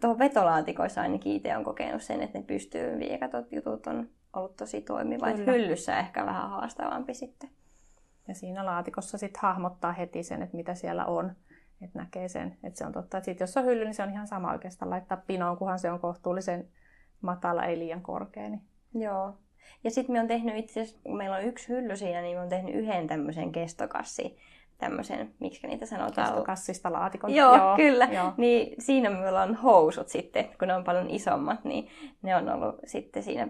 tuohon 0.00 0.18
vetolaatikoissa 0.18 1.00
ainakin 1.00 1.32
itse 1.32 1.56
on 1.56 1.64
kokenut 1.64 2.02
sen, 2.02 2.22
että 2.22 2.38
ne 2.38 2.44
pystyy 2.44 2.98
viikatut 2.98 3.52
jutut 3.52 3.86
on 3.86 4.08
ollut 4.32 4.56
tosi 4.56 4.80
toimiva. 4.80 5.26
Hyllyssä 5.26 5.98
ehkä 5.98 6.26
vähän 6.26 6.50
haastavampi 6.50 7.14
sitten. 7.14 7.50
Ja 8.28 8.34
siinä 8.34 8.66
laatikossa 8.66 9.18
sitten 9.18 9.42
hahmottaa 9.42 9.92
heti 9.92 10.22
sen, 10.22 10.42
että 10.42 10.56
mitä 10.56 10.74
siellä 10.74 11.06
on. 11.06 11.32
Että 11.82 11.98
näkee 11.98 12.28
sen, 12.28 12.56
että 12.62 12.78
se 12.78 12.86
on 12.86 12.92
totta. 12.92 13.18
Että 13.18 13.24
sit 13.24 13.40
jos 13.40 13.56
on 13.56 13.64
hylly, 13.64 13.84
niin 13.84 13.94
se 13.94 14.02
on 14.02 14.10
ihan 14.10 14.26
sama 14.26 14.52
oikeastaan 14.52 14.90
laittaa 14.90 15.22
pinoon, 15.26 15.56
kunhan 15.56 15.78
se 15.78 15.90
on 15.90 16.00
kohtuullisen 16.00 16.68
matala, 17.20 17.64
ei 17.64 17.78
liian 17.78 18.02
korkea. 18.02 18.48
Niin... 18.48 18.62
Joo. 18.94 19.34
Ja 19.84 19.90
sitten 19.90 20.12
me 20.12 20.20
on 20.20 20.28
tehnyt 20.28 20.56
itse 20.56 20.80
asiassa, 20.80 21.02
kun 21.02 21.16
meillä 21.16 21.36
on 21.36 21.44
yksi 21.44 21.68
hylly 21.68 21.96
siinä, 21.96 22.22
niin 22.22 22.36
me 22.36 22.42
on 22.42 22.48
tehnyt 22.48 22.74
yhden 22.74 23.06
tämmöisen 23.06 23.52
kestokassi 23.52 24.38
tämmöisen, 24.78 25.34
miksi 25.38 25.66
niitä 25.66 25.86
sanotaan? 25.86 26.28
Kestokassista 26.28 26.92
laatikon. 26.92 27.34
Joo, 27.34 27.56
Joo 27.56 27.76
kyllä. 27.76 28.04
Joo. 28.04 28.32
Niin 28.36 28.82
siinä 28.82 29.10
meillä 29.10 29.42
on 29.42 29.54
housut 29.54 30.08
sitten, 30.08 30.48
kun 30.58 30.68
ne 30.68 30.74
on 30.74 30.84
paljon 30.84 31.10
isommat, 31.10 31.64
niin 31.64 31.88
ne 32.22 32.36
on 32.36 32.48
ollut 32.48 32.80
sitten 32.84 33.22
siinä 33.22 33.48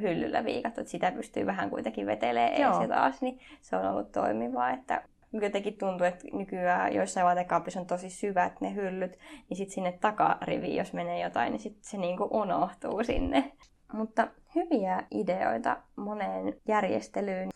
hyllyllä 0.00 0.44
viikattu, 0.44 0.80
että 0.80 0.90
sitä 0.90 1.12
pystyy 1.12 1.46
vähän 1.46 1.70
kuitenkin 1.70 2.06
vetelee 2.06 2.48
ees 2.48 2.80
ja 2.80 2.88
taas, 2.88 3.22
niin 3.22 3.40
se 3.60 3.76
on 3.76 3.86
ollut 3.86 4.12
toimivaa, 4.12 4.70
että 4.70 5.02
jotenkin 5.32 5.78
tuntuu, 5.78 6.06
että 6.06 6.24
nykyään 6.32 6.94
joissain 6.94 7.26
vaatekaapissa 7.26 7.80
on 7.80 7.86
tosi 7.86 8.10
syvät 8.10 8.60
ne 8.60 8.74
hyllyt, 8.74 9.18
niin 9.48 9.56
sitten 9.56 9.74
sinne 9.74 9.92
takariviin, 9.92 10.76
jos 10.76 10.92
menee 10.92 11.20
jotain, 11.20 11.50
niin 11.50 11.60
sitten 11.60 11.84
se 11.84 11.96
niinku 11.96 12.28
unohtuu 12.30 13.04
sinne. 13.04 13.52
Mutta 13.92 14.28
hyviä 14.54 15.02
ideoita 15.10 15.76
moneen 15.96 16.54
järjestelyyn. 16.68 17.48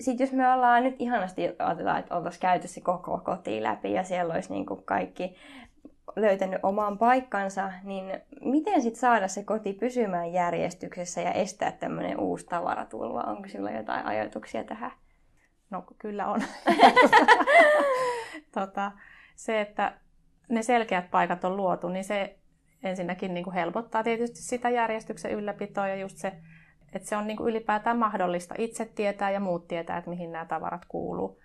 Sitten 0.00 0.24
jos 0.24 0.32
me 0.32 0.52
ollaan 0.52 0.82
nyt 0.82 0.94
ihanasti 0.98 1.42
ajatellaan, 1.58 1.98
että 1.98 2.16
oltaisiin 2.16 2.40
käyty 2.40 2.68
se 2.68 2.80
koko 2.80 3.20
koti 3.24 3.62
läpi 3.62 3.92
ja 3.92 4.04
siellä 4.04 4.34
olisi 4.34 4.52
niin 4.52 4.66
kuin 4.66 4.82
kaikki 4.84 5.36
löytänyt 6.16 6.60
oman 6.62 6.98
paikkansa, 6.98 7.72
niin 7.84 8.20
miten 8.40 8.82
sitten 8.82 9.00
saada 9.00 9.28
se 9.28 9.44
koti 9.44 9.72
pysymään 9.72 10.32
järjestyksessä 10.32 11.20
ja 11.20 11.32
estää 11.32 11.72
tämmöinen 11.72 12.20
uusi 12.20 12.46
tavaratulva? 12.46 13.20
Onko 13.20 13.48
sinulla 13.48 13.70
jotain 13.70 14.06
ajatuksia 14.06 14.64
tähän? 14.64 14.92
No 15.70 15.84
kyllä 15.98 16.26
on. 16.26 16.40
tota, 18.54 18.92
se, 19.36 19.60
että 19.60 19.92
ne 20.48 20.62
selkeät 20.62 21.10
paikat 21.10 21.44
on 21.44 21.56
luotu, 21.56 21.88
niin 21.88 22.04
se 22.04 22.38
ensinnäkin 22.82 23.34
niin 23.34 23.44
kuin 23.44 23.54
helpottaa 23.54 24.02
tietysti 24.02 24.38
sitä 24.38 24.70
järjestyksen 24.70 25.32
ylläpitoa 25.32 25.88
ja 25.88 25.96
just 25.96 26.16
se, 26.16 26.32
että 26.92 27.08
se 27.08 27.16
on 27.16 27.26
niin 27.26 27.36
kuin 27.36 27.50
ylipäätään 27.50 27.98
mahdollista 27.98 28.54
itse 28.58 28.84
tietää 28.84 29.30
ja 29.30 29.40
muut 29.40 29.68
tietää, 29.68 29.98
että 29.98 30.10
mihin 30.10 30.32
nämä 30.32 30.44
tavarat 30.44 30.84
kuuluu. 30.88 31.40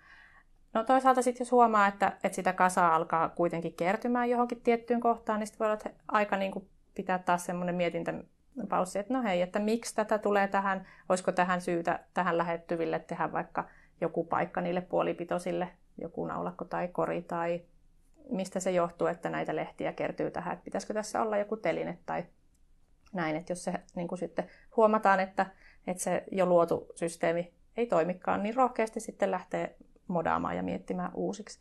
No 0.76 0.84
toisaalta 0.84 1.22
sitten 1.22 1.44
jos 1.44 1.52
huomaa, 1.52 1.86
että, 1.86 2.12
että 2.24 2.36
sitä 2.36 2.52
kasaa 2.52 2.94
alkaa 2.94 3.28
kuitenkin 3.28 3.74
kertymään 3.74 4.30
johonkin 4.30 4.60
tiettyyn 4.60 5.00
kohtaan, 5.00 5.40
niin 5.40 5.46
sitten 5.46 5.66
voi 5.66 5.72
olla 5.72 5.94
aika 6.08 6.36
niin 6.36 6.52
kuin 6.52 6.68
pitää 6.94 7.18
taas 7.18 7.44
semmoinen 7.44 7.74
mietintäpaussi, 7.74 8.98
että 8.98 9.14
no 9.14 9.22
hei, 9.22 9.42
että 9.42 9.58
miksi 9.58 9.94
tätä 9.94 10.18
tulee 10.18 10.48
tähän, 10.48 10.86
olisiko 11.08 11.32
tähän 11.32 11.60
syytä 11.60 12.00
tähän 12.14 12.38
lähettyville 12.38 12.98
tehdä 12.98 13.32
vaikka 13.32 13.68
joku 14.00 14.24
paikka 14.24 14.60
niille 14.60 14.80
puolipitosille, 14.80 15.68
joku 15.98 16.26
naulakko 16.26 16.64
tai 16.64 16.88
kori 16.88 17.22
tai 17.22 17.62
mistä 18.30 18.60
se 18.60 18.70
johtuu, 18.70 19.06
että 19.06 19.30
näitä 19.30 19.56
lehtiä 19.56 19.92
kertyy 19.92 20.30
tähän, 20.30 20.52
että 20.52 20.64
pitäisikö 20.64 20.94
tässä 20.94 21.22
olla 21.22 21.38
joku 21.38 21.56
teline 21.56 21.98
tai 22.06 22.24
näin, 23.12 23.36
että 23.36 23.52
jos 23.52 23.64
se 23.64 23.72
niin 23.94 24.08
kuin 24.08 24.18
sitten 24.18 24.46
huomataan, 24.76 25.20
että, 25.20 25.46
että 25.86 26.02
se 26.02 26.24
jo 26.32 26.46
luotu 26.46 26.86
systeemi 26.94 27.54
ei 27.76 27.86
toimikaan, 27.86 28.42
niin 28.42 28.56
rohkeasti 28.56 29.00
sitten 29.00 29.30
lähtee 29.30 29.76
modaamaan 30.08 30.56
ja 30.56 30.62
miettimään 30.62 31.10
uusiksi. 31.14 31.60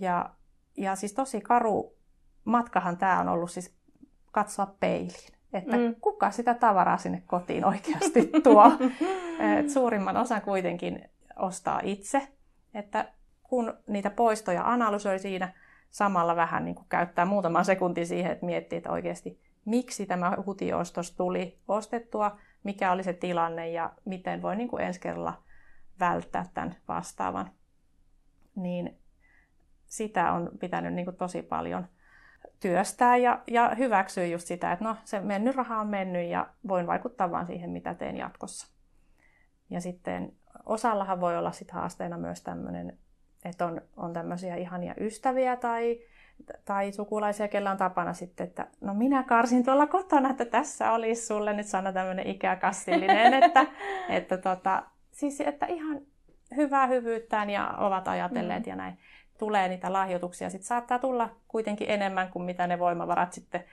Ja, 0.00 0.30
ja 0.76 0.96
siis 0.96 1.12
tosi 1.12 1.40
karu 1.40 1.96
matkahan 2.44 2.96
tämä 2.96 3.20
on 3.20 3.28
ollut 3.28 3.50
siis 3.50 3.74
katsoa 4.32 4.74
peiliin. 4.80 5.34
Että 5.52 5.76
mm. 5.76 5.94
kuka 6.00 6.30
sitä 6.30 6.54
tavaraa 6.54 6.96
sinne 6.96 7.22
kotiin 7.26 7.64
oikeasti 7.64 8.30
tuo. 8.42 8.64
Et 9.58 9.70
suurimman 9.70 10.16
osan 10.16 10.42
kuitenkin 10.42 11.08
ostaa 11.36 11.80
itse. 11.82 12.28
Että 12.74 13.12
kun 13.42 13.74
niitä 13.86 14.10
poistoja 14.10 14.72
analysoi 14.72 15.18
siinä, 15.18 15.52
samalla 15.90 16.36
vähän 16.36 16.64
niin 16.64 16.74
kuin 16.74 16.86
käyttää 16.88 17.24
muutaman 17.24 17.64
sekuntin 17.64 18.06
siihen, 18.06 18.32
että 18.32 18.46
miettii, 18.46 18.76
että 18.76 18.90
oikeasti 18.90 19.40
miksi 19.64 20.06
tämä 20.06 20.36
hutiostos 20.46 21.12
tuli 21.12 21.58
ostettua, 21.68 22.38
mikä 22.64 22.92
oli 22.92 23.02
se 23.02 23.12
tilanne 23.12 23.70
ja 23.70 23.92
miten 24.04 24.42
voi 24.42 24.56
niin 24.56 24.68
kuin 24.68 24.84
ensi 24.84 25.00
kerralla 25.00 25.42
välttää 26.00 26.44
tämän 26.54 26.76
vastaavan. 26.88 27.50
Niin 28.56 28.98
sitä 29.86 30.32
on 30.32 30.50
pitänyt 30.60 30.94
niin 30.94 31.04
kuin 31.04 31.16
tosi 31.16 31.42
paljon 31.42 31.86
työstää 32.60 33.16
ja, 33.16 33.42
ja 33.46 33.74
hyväksyä 33.78 34.26
just 34.26 34.46
sitä, 34.46 34.72
että 34.72 34.84
no 34.84 34.96
se 35.04 35.20
mennyt 35.20 35.56
raha 35.56 35.80
on 35.80 35.86
mennyt 35.86 36.30
ja 36.30 36.46
voin 36.68 36.86
vaikuttaa 36.86 37.30
vaan 37.30 37.46
siihen, 37.46 37.70
mitä 37.70 37.94
teen 37.94 38.16
jatkossa. 38.16 38.66
Ja 39.70 39.80
sitten 39.80 40.32
osallahan 40.66 41.20
voi 41.20 41.36
olla 41.36 41.52
sit 41.52 41.70
haasteena 41.70 42.18
myös 42.18 42.42
tämmöinen, 42.42 42.98
että 43.44 43.66
on, 43.66 43.80
on 43.96 44.12
tämmöisiä 44.12 44.56
ihania 44.56 44.94
ystäviä 45.00 45.56
tai, 45.56 46.00
tai 46.64 46.92
sukulaisia, 46.92 47.48
kellä 47.48 47.70
on 47.70 47.76
tapana 47.76 48.12
sitten, 48.12 48.46
että 48.46 48.66
no 48.80 48.94
minä 48.94 49.22
karsin 49.22 49.64
tuolla 49.64 49.86
kotona, 49.86 50.30
että 50.30 50.44
tässä 50.44 50.92
olisi 50.92 51.26
sulle 51.26 51.52
nyt 51.52 51.66
sana 51.66 51.92
tämmöinen 51.92 52.26
ikäkassillinen, 52.26 53.34
että, 53.34 53.66
että 54.08 54.38
tota, 54.38 54.82
siis 55.14 55.40
että 55.40 55.66
ihan 55.66 56.00
hyvää 56.56 56.86
hyvyyttään 56.86 57.50
ja 57.50 57.74
ovat 57.78 58.08
ajatelleet 58.08 58.66
mm. 58.66 58.70
ja 58.70 58.76
näin. 58.76 58.98
Tulee 59.38 59.68
niitä 59.68 59.92
lahjoituksia. 59.92 60.50
Sitten 60.50 60.66
saattaa 60.66 60.98
tulla 60.98 61.36
kuitenkin 61.48 61.90
enemmän 61.90 62.30
kuin 62.30 62.44
mitä 62.44 62.66
ne 62.66 62.78
voimavarat 62.78 63.32
sitten 63.32 63.64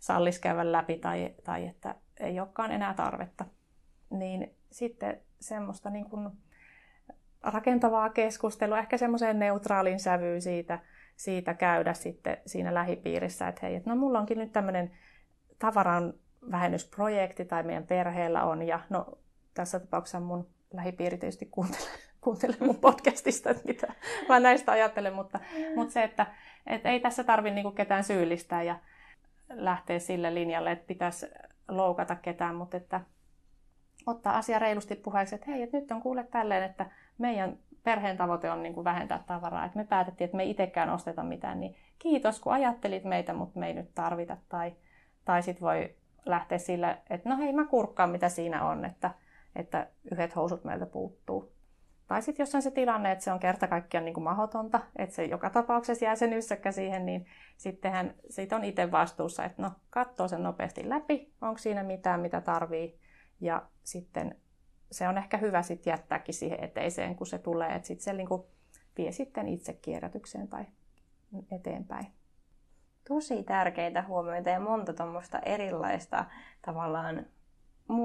sallis 0.00 0.38
käydä 0.38 0.72
läpi 0.72 0.96
tai, 0.96 1.34
tai 1.44 1.66
että 1.66 1.94
ei 2.20 2.40
olekaan 2.40 2.72
enää 2.72 2.94
tarvetta. 2.94 3.44
Niin 4.10 4.54
sitten 4.70 5.20
semmoista 5.40 5.90
niin 5.90 6.10
kuin 6.10 6.30
rakentavaa 7.42 8.10
keskustelua, 8.10 8.78
ehkä 8.78 8.96
semmoiseen 8.96 9.38
neutraalin 9.38 10.00
sävyyn 10.00 10.42
siitä, 10.42 10.78
siitä 11.16 11.54
käydä 11.54 11.94
sitten 11.94 12.36
siinä 12.46 12.74
lähipiirissä, 12.74 13.48
että 13.48 13.66
hei, 13.66 13.74
että 13.74 13.90
no 13.90 13.96
mulla 13.96 14.18
onkin 14.18 14.38
nyt 14.38 14.52
tämmöinen 14.52 14.90
tavaran 15.58 16.14
vähennysprojekti 16.50 17.44
tai 17.44 17.62
meidän 17.62 17.86
perheellä 17.86 18.44
on 18.44 18.62
ja 18.62 18.80
no 18.90 19.18
tässä 19.54 19.80
tapauksessa 19.80 20.20
mun 20.20 20.53
lähipiiri 20.76 21.18
tietysti 21.18 21.46
kuuntelee, 21.46 21.98
kuuntelee 22.24 22.56
mun 22.60 22.76
podcastista, 22.76 23.50
että 23.50 23.62
mitä 23.66 23.92
mä 24.28 24.40
näistä 24.40 24.72
ajattelen, 24.72 25.14
mutta, 25.14 25.40
mutta 25.76 25.92
se, 25.92 26.02
että, 26.02 26.26
että 26.66 26.88
ei 26.88 27.00
tässä 27.00 27.24
tarvitse 27.24 27.54
niinku 27.54 27.70
ketään 27.70 28.04
syyllistää 28.04 28.62
ja 28.62 28.78
lähteä 29.50 29.98
sille 29.98 30.34
linjalle, 30.34 30.72
että 30.72 30.86
pitäisi 30.86 31.26
loukata 31.68 32.16
ketään, 32.16 32.54
mutta 32.54 32.76
että 32.76 33.00
ottaa 34.06 34.36
asia 34.36 34.58
reilusti 34.58 34.94
puheeksi, 34.94 35.34
että 35.34 35.50
hei, 35.50 35.62
että 35.62 35.76
nyt 35.76 35.90
on 35.90 36.02
kuule 36.02 36.24
tälleen, 36.24 36.62
että 36.62 36.86
meidän 37.18 37.58
perheen 37.84 38.16
tavoite 38.16 38.50
on 38.50 38.62
niin 38.62 38.74
kuin 38.74 38.84
vähentää 38.84 39.22
tavaraa, 39.26 39.64
että 39.64 39.78
me 39.78 39.84
päätettiin, 39.84 40.24
että 40.26 40.36
me 40.36 40.42
ei 40.42 40.50
itsekään 40.50 40.90
osteta 40.90 41.22
mitään, 41.22 41.60
niin 41.60 41.76
kiitos 41.98 42.40
kun 42.40 42.52
ajattelit 42.52 43.04
meitä, 43.04 43.32
mutta 43.32 43.60
me 43.60 43.66
ei 43.66 43.74
nyt 43.74 43.94
tarvita. 43.94 44.36
Tai, 44.48 44.72
tai 45.24 45.42
sitten 45.42 45.62
voi 45.62 45.94
lähteä 46.26 46.58
sillä, 46.58 46.98
että 47.10 47.28
no 47.28 47.36
hei, 47.36 47.52
mä 47.52 47.66
kurkkaan 47.66 48.10
mitä 48.10 48.28
siinä 48.28 48.64
on, 48.64 48.84
että 48.84 49.10
että 49.56 49.90
yhdet 50.12 50.36
housut 50.36 50.64
meiltä 50.64 50.86
puuttuu. 50.86 51.52
Tai 52.06 52.22
sitten 52.22 52.42
jos 52.42 52.54
on 52.54 52.62
se 52.62 52.70
tilanne, 52.70 53.12
että 53.12 53.24
se 53.24 53.32
on 53.32 53.40
kerta 53.40 53.68
kaikkiaan 53.68 54.04
niin 54.04 54.14
kuin 54.14 54.24
mahdotonta, 54.24 54.80
että 54.96 55.16
se 55.16 55.24
joka 55.24 55.50
tapauksessa 55.50 56.04
jää 56.04 56.16
sen 56.16 56.32
yssäkkä 56.32 56.72
siihen, 56.72 57.06
niin 57.06 57.26
sittenhän 57.56 58.14
siitä 58.30 58.56
on 58.56 58.64
itse 58.64 58.92
vastuussa, 58.92 59.44
että 59.44 59.62
no 59.62 59.72
katsoo 59.90 60.28
sen 60.28 60.42
nopeasti 60.42 60.88
läpi, 60.88 61.32
onko 61.40 61.58
siinä 61.58 61.82
mitään, 61.82 62.20
mitä 62.20 62.40
tarvii, 62.40 63.00
ja 63.40 63.62
sitten 63.82 64.38
se 64.90 65.08
on 65.08 65.18
ehkä 65.18 65.36
hyvä 65.36 65.62
sitten 65.62 65.90
jättääkin 65.90 66.34
siihen 66.34 66.64
eteiseen, 66.64 67.16
kun 67.16 67.26
se 67.26 67.38
tulee, 67.38 67.74
että 67.74 67.88
sitten 67.88 68.04
se 68.04 68.12
niin 68.12 68.28
kuin 68.28 68.42
vie 68.98 69.12
sitten 69.12 69.48
itse 69.48 69.72
kierrätykseen 69.72 70.48
tai 70.48 70.64
eteenpäin. 71.50 72.06
Tosi 73.08 73.42
tärkeitä 73.42 74.02
huomioita 74.02 74.50
ja 74.50 74.60
monta 74.60 74.92
tuommoista 74.92 75.38
erilaista 75.38 76.24
tavallaan 76.62 77.26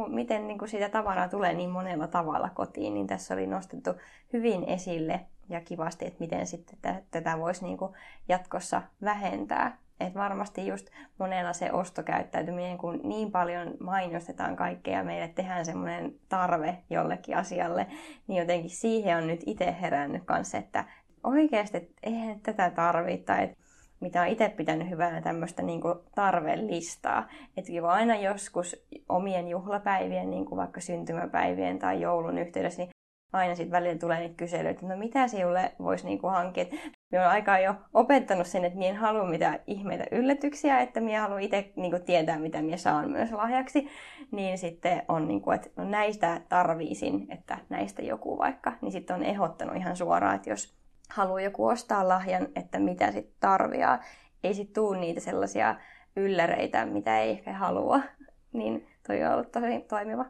miten 0.07 0.47
niin 0.47 0.57
kuin 0.57 0.69
sitä 0.69 0.89
tavaraa 0.89 1.27
tulee 1.27 1.53
niin 1.53 1.69
monella 1.69 2.07
tavalla 2.07 2.49
kotiin, 2.49 2.93
niin 2.93 3.07
tässä 3.07 3.33
oli 3.33 3.47
nostettu 3.47 3.89
hyvin 4.33 4.63
esille 4.63 5.19
ja 5.49 5.61
kivasti, 5.61 6.05
että 6.05 6.19
miten 6.19 6.47
sitten 6.47 7.03
tätä 7.11 7.39
voisi 7.39 7.65
niin 7.65 7.77
kuin 7.77 7.93
jatkossa 8.27 8.81
vähentää. 9.03 9.77
Et 9.99 10.15
varmasti 10.15 10.67
just 10.67 10.87
monella 11.17 11.53
se 11.53 11.71
ostokäyttäytyminen, 11.71 12.77
kun 12.77 12.99
niin 13.03 13.31
paljon 13.31 13.73
mainostetaan 13.79 14.55
kaikkea 14.55 14.97
ja 14.97 15.03
meille 15.03 15.27
tehdään 15.27 15.65
semmoinen 15.65 16.13
tarve 16.29 16.77
jollekin 16.89 17.37
asialle, 17.37 17.87
niin 18.27 18.37
jotenkin 18.39 18.69
siihen 18.69 19.17
on 19.17 19.27
nyt 19.27 19.43
itse 19.45 19.75
herännyt 19.81 20.23
kanssa, 20.25 20.57
että 20.57 20.85
oikeasti 21.23 21.77
että 21.77 21.93
eihän 22.03 22.39
tätä 22.39 22.69
tarvita. 22.69 23.37
Että 23.37 23.57
mitä 23.99 24.21
on 24.21 24.27
itse 24.27 24.49
pitänyt 24.49 24.89
hyvänä 24.89 25.21
tämmöistä 25.21 25.61
niin 25.61 25.81
tarvelistaa. 26.15 27.27
Että 27.57 27.71
kiva 27.71 27.93
aina 27.93 28.15
joskus 28.15 28.85
omien 29.09 29.47
juhlapäivien, 29.47 30.29
niin 30.29 30.45
kuin 30.45 30.57
vaikka 30.57 30.81
syntymäpäivien 30.81 31.79
tai 31.79 32.01
joulun 32.01 32.37
yhteydessä, 32.37 32.81
niin 32.81 32.89
aina 33.33 33.55
sitten 33.55 33.71
välillä 33.71 33.99
tulee 33.99 34.19
niitä 34.19 34.35
kyselyitä, 34.35 34.69
että 34.69 34.85
no 34.85 34.97
mitä 34.97 35.27
sinulle 35.27 35.71
voisi 35.79 36.05
niinku 36.05 36.27
hankkia. 36.27 36.65
Minä 37.11 37.21
olen 37.21 37.31
aika 37.31 37.59
jo 37.59 37.75
opettanut 37.93 38.47
sen, 38.47 38.65
että 38.65 38.77
minä 38.79 38.89
en 38.89 38.95
halua 38.95 39.29
mitään 39.29 39.59
ihmeitä 39.67 40.05
yllätyksiä, 40.11 40.79
että 40.79 41.01
minä 41.01 41.21
haluan 41.21 41.41
itse 41.41 41.71
niinku 41.75 41.99
tietää, 42.05 42.39
mitä 42.39 42.61
minä 42.61 42.77
saan 42.77 43.11
myös 43.11 43.31
lahjaksi. 43.31 43.87
Niin 44.31 44.57
sitten 44.57 45.01
on, 45.07 45.27
niinku, 45.27 45.51
että 45.51 45.69
no 45.75 45.83
näistä 45.83 46.41
tarviisin, 46.49 47.27
että 47.31 47.57
näistä 47.69 48.01
joku 48.01 48.37
vaikka. 48.37 48.73
Niin 48.81 48.91
sitten 48.91 49.15
on 49.15 49.23
ehdottanut 49.23 49.75
ihan 49.75 49.95
suoraan, 49.95 50.35
että 50.35 50.49
jos 50.49 50.78
haluaa 51.09 51.41
joku 51.41 51.67
ostaa 51.67 52.07
lahjan, 52.07 52.47
että 52.55 52.79
mitä 52.79 53.11
sitten 53.11 53.35
tarviaa. 53.39 53.99
Ei 54.43 54.53
sitten 54.53 54.73
tuu 54.73 54.93
niitä 54.93 55.19
sellaisia 55.19 55.75
ylläreitä, 56.15 56.85
mitä 56.85 57.19
ei 57.19 57.29
ehkä 57.29 57.53
halua. 57.53 58.01
Niin 58.53 58.87
toi 59.07 59.23
on 59.23 59.33
ollut 59.33 59.51
tosi 59.51 59.79
toimiva. 59.89 60.25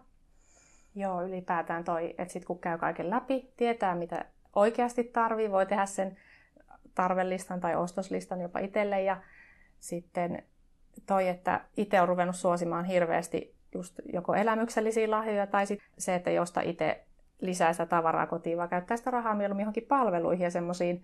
Joo, 0.95 1.23
ylipäätään 1.23 1.83
toi, 1.83 2.15
että 2.17 2.33
sitten 2.33 2.47
kun 2.47 2.59
käy 2.59 2.77
kaiken 2.77 3.09
läpi, 3.09 3.53
tietää 3.57 3.95
mitä 3.95 4.25
oikeasti 4.55 5.03
tarvii, 5.03 5.51
voi 5.51 5.65
tehdä 5.65 5.85
sen 5.85 6.17
tarvelistan 6.95 7.59
tai 7.59 7.75
ostoslistan 7.75 8.41
jopa 8.41 8.59
itselle 8.59 9.01
ja 9.01 9.21
sitten 9.79 10.43
toi, 11.05 11.27
että 11.27 11.61
itse 11.77 12.01
on 12.01 12.07
ruvennut 12.07 12.35
suosimaan 12.35 12.85
hirveästi 12.85 13.55
just 13.73 13.99
joko 14.13 14.35
elämyksellisiä 14.35 15.11
lahjoja 15.11 15.47
tai 15.47 15.65
sit 15.65 15.79
se, 15.97 16.15
että 16.15 16.29
ei 16.29 16.39
osta 16.39 16.61
itse 16.61 17.05
lisää 17.41 17.73
sitä 17.73 17.85
tavaraa 17.85 18.27
kotiin, 18.27 18.57
vaan 18.57 18.69
käyttää 18.69 18.97
sitä 18.97 19.11
rahaa 19.11 19.35
mieluummin 19.35 19.63
johonkin 19.63 19.87
palveluihin 19.87 20.43
ja 20.43 20.51
semmoisiin 20.51 21.03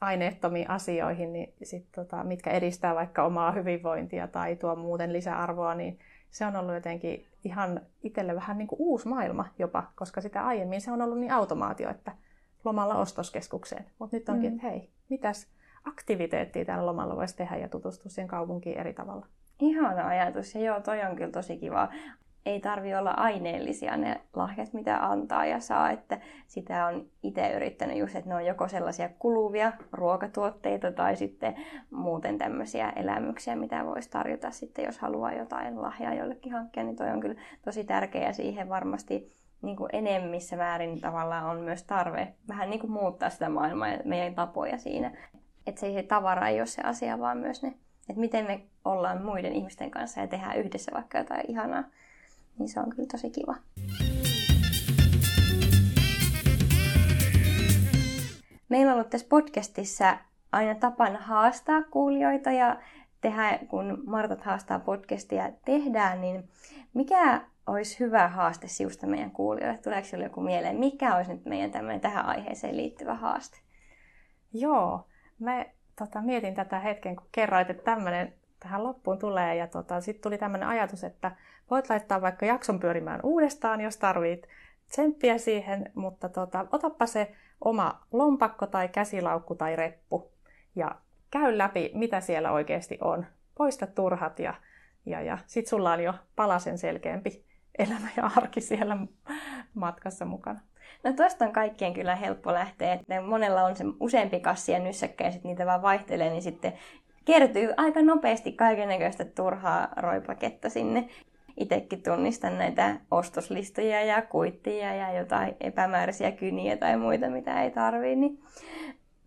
aineettomiin 0.00 0.70
asioihin, 0.70 1.32
niin 1.32 1.54
sit, 1.62 1.86
tota, 1.92 2.24
mitkä 2.24 2.50
edistää 2.50 2.94
vaikka 2.94 3.24
omaa 3.24 3.52
hyvinvointia 3.52 4.28
tai 4.28 4.56
tuo 4.56 4.76
muuten 4.76 5.12
lisäarvoa, 5.12 5.74
niin 5.74 5.98
se 6.30 6.46
on 6.46 6.56
ollut 6.56 6.74
jotenkin 6.74 7.26
ihan 7.44 7.80
itselle 8.02 8.34
vähän 8.34 8.58
niin 8.58 8.68
kuin 8.68 8.78
uusi 8.80 9.08
maailma 9.08 9.48
jopa, 9.58 9.92
koska 9.94 10.20
sitä 10.20 10.46
aiemmin 10.46 10.80
se 10.80 10.92
on 10.92 11.02
ollut 11.02 11.18
niin 11.18 11.32
automaatio, 11.32 11.90
että 11.90 12.12
lomalla 12.64 12.94
ostoskeskukseen. 12.94 13.86
Mutta 13.98 14.16
nyt 14.16 14.28
onkin, 14.28 14.50
mm. 14.50 14.56
että 14.56 14.68
hei, 14.68 14.90
mitäs 15.08 15.46
aktiviteettia 15.84 16.64
tällä 16.64 16.86
lomalla 16.86 17.16
voisi 17.16 17.36
tehdä 17.36 17.56
ja 17.56 17.68
tutustua 17.68 18.10
siihen 18.10 18.28
kaupunkiin 18.28 18.78
eri 18.78 18.92
tavalla. 18.92 19.26
Ihana 19.60 20.06
ajatus 20.06 20.54
ja 20.54 20.60
joo, 20.60 20.80
toi 20.80 21.02
on 21.02 21.16
kyllä 21.16 21.30
tosi 21.30 21.56
kiva 21.56 21.88
ei 22.46 22.60
tarvi 22.60 22.94
olla 22.94 23.10
aineellisia 23.10 23.96
ne 23.96 24.20
lahjat, 24.36 24.72
mitä 24.72 25.06
antaa 25.06 25.46
ja 25.46 25.60
saa, 25.60 25.90
että 25.90 26.20
sitä 26.46 26.86
on 26.86 27.06
itse 27.22 27.52
yrittänyt 27.52 27.98
just, 27.98 28.16
että 28.16 28.28
ne 28.28 28.34
on 28.34 28.46
joko 28.46 28.68
sellaisia 28.68 29.08
kuluvia 29.18 29.72
ruokatuotteita 29.92 30.92
tai 30.92 31.16
sitten 31.16 31.54
muuten 31.90 32.38
tämmöisiä 32.38 32.90
elämyksiä, 32.90 33.56
mitä 33.56 33.86
voisi 33.86 34.10
tarjota 34.10 34.50
sitten, 34.50 34.84
jos 34.84 34.98
haluaa 34.98 35.32
jotain 35.32 35.82
lahjaa 35.82 36.14
jollekin 36.14 36.52
hankkia, 36.52 36.84
niin 36.84 36.96
toi 36.96 37.10
on 37.10 37.20
kyllä 37.20 37.40
tosi 37.64 37.84
tärkeä 37.84 38.32
siihen 38.32 38.68
varmasti 38.68 39.32
niin 39.62 39.76
kuin 39.76 39.90
enemmissä 39.92 40.56
määrin 40.56 41.00
tavallaan 41.00 41.46
on 41.46 41.60
myös 41.60 41.82
tarve 41.82 42.34
vähän 42.48 42.70
niin 42.70 42.80
kuin 42.80 42.90
muuttaa 42.90 43.30
sitä 43.30 43.48
maailmaa 43.48 43.88
ja 43.88 43.98
meidän 44.04 44.34
tapoja 44.34 44.78
siinä. 44.78 45.12
Että 45.66 45.80
se, 45.80 45.92
se 45.92 46.02
tavara 46.02 46.48
ei 46.48 46.60
ole 46.60 46.66
se 46.66 46.82
asia, 46.82 47.18
vaan 47.18 47.38
myös 47.38 47.62
ne, 47.62 47.68
että 48.08 48.20
miten 48.20 48.46
me 48.46 48.60
ollaan 48.84 49.22
muiden 49.22 49.52
ihmisten 49.52 49.90
kanssa 49.90 50.20
ja 50.20 50.26
tehdään 50.26 50.58
yhdessä 50.58 50.92
vaikka 50.94 51.18
jotain 51.18 51.50
ihanaa 51.50 51.84
niin 52.60 52.68
se 52.68 52.80
on 52.80 52.90
kyllä 52.90 53.08
tosi 53.12 53.30
kiva. 53.30 53.54
Meillä 58.68 58.92
on 58.92 58.94
ollut 58.94 59.10
tässä 59.10 59.26
podcastissa 59.30 60.18
aina 60.52 60.74
tapana 60.74 61.18
haastaa 61.18 61.82
kuulijoita 61.82 62.50
ja 62.50 62.76
tehdä, 63.20 63.58
kun 63.68 64.02
Martat 64.06 64.42
haastaa 64.42 64.78
podcastia 64.78 65.52
tehdään, 65.64 66.20
niin 66.20 66.48
mikä 66.94 67.40
olisi 67.66 68.00
hyvä 68.00 68.28
haaste 68.28 68.68
siusta 68.68 69.06
meidän 69.06 69.30
kuulijoille? 69.30 69.78
Tuleeko 69.78 70.08
sinulle 70.08 70.26
joku 70.26 70.40
mieleen? 70.40 70.76
Mikä 70.76 71.16
olisi 71.16 71.32
nyt 71.32 71.44
meidän 71.44 72.00
tähän 72.00 72.26
aiheeseen 72.26 72.76
liittyvä 72.76 73.14
haaste? 73.14 73.58
Joo, 74.52 75.06
mä 75.38 75.64
tota, 75.98 76.22
mietin 76.22 76.54
tätä 76.54 76.80
hetken, 76.80 77.16
kun 77.16 77.28
kerroit, 77.32 77.70
että 77.70 77.82
tämmöinen 77.82 78.32
tähän 78.60 78.84
loppuun 78.84 79.18
tulee. 79.18 79.56
Ja 79.56 79.66
tota, 79.66 80.00
sitten 80.00 80.22
tuli 80.22 80.38
tämmöinen 80.38 80.68
ajatus, 80.68 81.04
että 81.04 81.36
voit 81.70 81.90
laittaa 81.90 82.20
vaikka 82.20 82.46
jakson 82.46 82.80
pyörimään 82.80 83.20
uudestaan, 83.22 83.80
jos 83.80 83.96
tarvit 83.96 84.46
tsemppiä 84.88 85.38
siihen, 85.38 85.92
mutta 85.94 86.28
tota, 86.28 86.66
otappa 86.72 87.06
se 87.06 87.32
oma 87.64 88.06
lompakko 88.12 88.66
tai 88.66 88.88
käsilaukku 88.88 89.54
tai 89.54 89.76
reppu 89.76 90.32
ja 90.76 90.94
käy 91.30 91.58
läpi, 91.58 91.90
mitä 91.94 92.20
siellä 92.20 92.52
oikeasti 92.52 92.98
on. 93.00 93.26
Poista 93.54 93.86
turhat 93.86 94.38
ja, 94.38 94.54
ja, 95.06 95.20
ja 95.20 95.38
sit 95.46 95.66
sulla 95.66 95.92
on 95.92 96.02
jo 96.02 96.14
palasen 96.36 96.78
selkeämpi 96.78 97.44
elämä 97.78 98.08
ja 98.16 98.30
arki 98.36 98.60
siellä 98.60 98.96
matkassa 99.74 100.24
mukana. 100.24 100.60
No 101.04 101.12
tuosta 101.12 101.44
on 101.44 101.52
kaikkien 101.52 101.94
kyllä 101.94 102.16
helppo 102.16 102.52
lähteä, 102.52 102.92
että 102.92 103.20
monella 103.20 103.62
on 103.62 103.76
se 103.76 103.84
useampi 104.00 104.40
kassi 104.40 104.72
ja 104.72 104.78
nyssäkkä 104.78 105.24
ja 105.24 105.30
sitten 105.32 105.48
niitä 105.48 105.66
vaan 105.66 105.82
vaihtelee, 105.82 106.30
niin 106.30 106.42
sitten 106.42 106.72
kertyy 107.30 107.74
aika 107.76 108.02
nopeasti 108.02 108.52
kaikenlaista 108.52 109.24
turhaa 109.24 109.88
roipaketta 109.96 110.70
sinne. 110.70 111.08
Itsekin 111.56 112.02
tunnistan 112.02 112.58
näitä 112.58 112.96
ostoslistoja 113.10 114.02
ja 114.02 114.22
kuittia 114.22 114.94
ja 114.94 115.18
jotain 115.18 115.56
epämääräisiä 115.60 116.32
kyniä 116.32 116.76
tai 116.76 116.96
muita, 116.96 117.28
mitä 117.28 117.62
ei 117.62 117.70
tarvii, 117.70 118.16
niin 118.16 118.38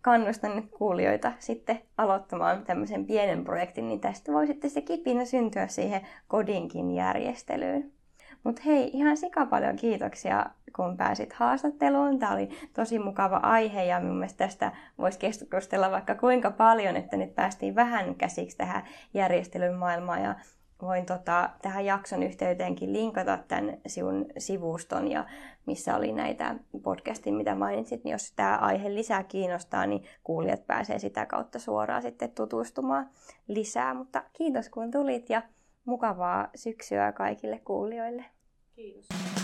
kannustan 0.00 0.56
nyt 0.56 0.70
kuulijoita 0.70 1.32
sitten 1.38 1.80
aloittamaan 1.98 2.64
tämmöisen 2.64 3.06
pienen 3.06 3.44
projektin, 3.44 3.88
niin 3.88 4.00
tästä 4.00 4.32
voi 4.32 4.46
sitten 4.46 4.70
se 4.70 4.80
kipinä 4.80 5.24
syntyä 5.24 5.66
siihen 5.66 6.00
kodinkin 6.28 6.90
järjestelyyn. 6.90 7.92
Mutta 8.44 8.62
hei, 8.66 8.90
ihan 8.92 9.16
sika 9.16 9.46
paljon 9.46 9.76
kiitoksia, 9.76 10.46
kun 10.76 10.96
pääsit 10.96 11.32
haastatteluun. 11.32 12.18
Tämä 12.18 12.32
oli 12.32 12.48
tosi 12.72 12.98
mukava 12.98 13.36
aihe 13.36 13.84
ja 13.84 14.00
mun 14.00 14.16
mielestä 14.16 14.44
tästä 14.44 14.72
voisi 14.98 15.18
keskustella 15.18 15.90
vaikka 15.90 16.14
kuinka 16.14 16.50
paljon, 16.50 16.96
että 16.96 17.16
nyt 17.16 17.34
päästiin 17.34 17.74
vähän 17.74 18.14
käsiksi 18.14 18.56
tähän 18.56 18.84
järjestelyn 19.14 19.74
maailmaan 19.74 20.22
ja 20.22 20.34
voin 20.82 21.06
tota, 21.06 21.50
tähän 21.62 21.84
jakson 21.84 22.22
yhteyteenkin 22.22 22.92
linkata 22.92 23.38
tämän 23.48 23.76
sinun 23.86 24.26
sivuston, 24.38 25.10
ja 25.10 25.24
missä 25.66 25.96
oli 25.96 26.12
näitä 26.12 26.54
podcastin, 26.82 27.34
mitä 27.34 27.54
mainitsit, 27.54 28.04
niin 28.04 28.12
jos 28.12 28.32
tämä 28.36 28.56
aihe 28.56 28.94
lisää 28.94 29.22
kiinnostaa, 29.22 29.86
niin 29.86 30.04
kuulijat 30.24 30.66
pääsee 30.66 30.98
sitä 30.98 31.26
kautta 31.26 31.58
suoraan 31.58 32.02
sitten 32.02 32.30
tutustumaan 32.30 33.10
lisää. 33.48 33.94
Mutta 33.94 34.22
kiitos 34.32 34.68
kun 34.68 34.90
tulit 34.90 35.30
ja 35.30 35.42
mukavaa 35.84 36.48
syksyä 36.54 37.12
kaikille 37.12 37.58
kuulijoille. 37.58 38.24
Kiitos. 38.76 39.43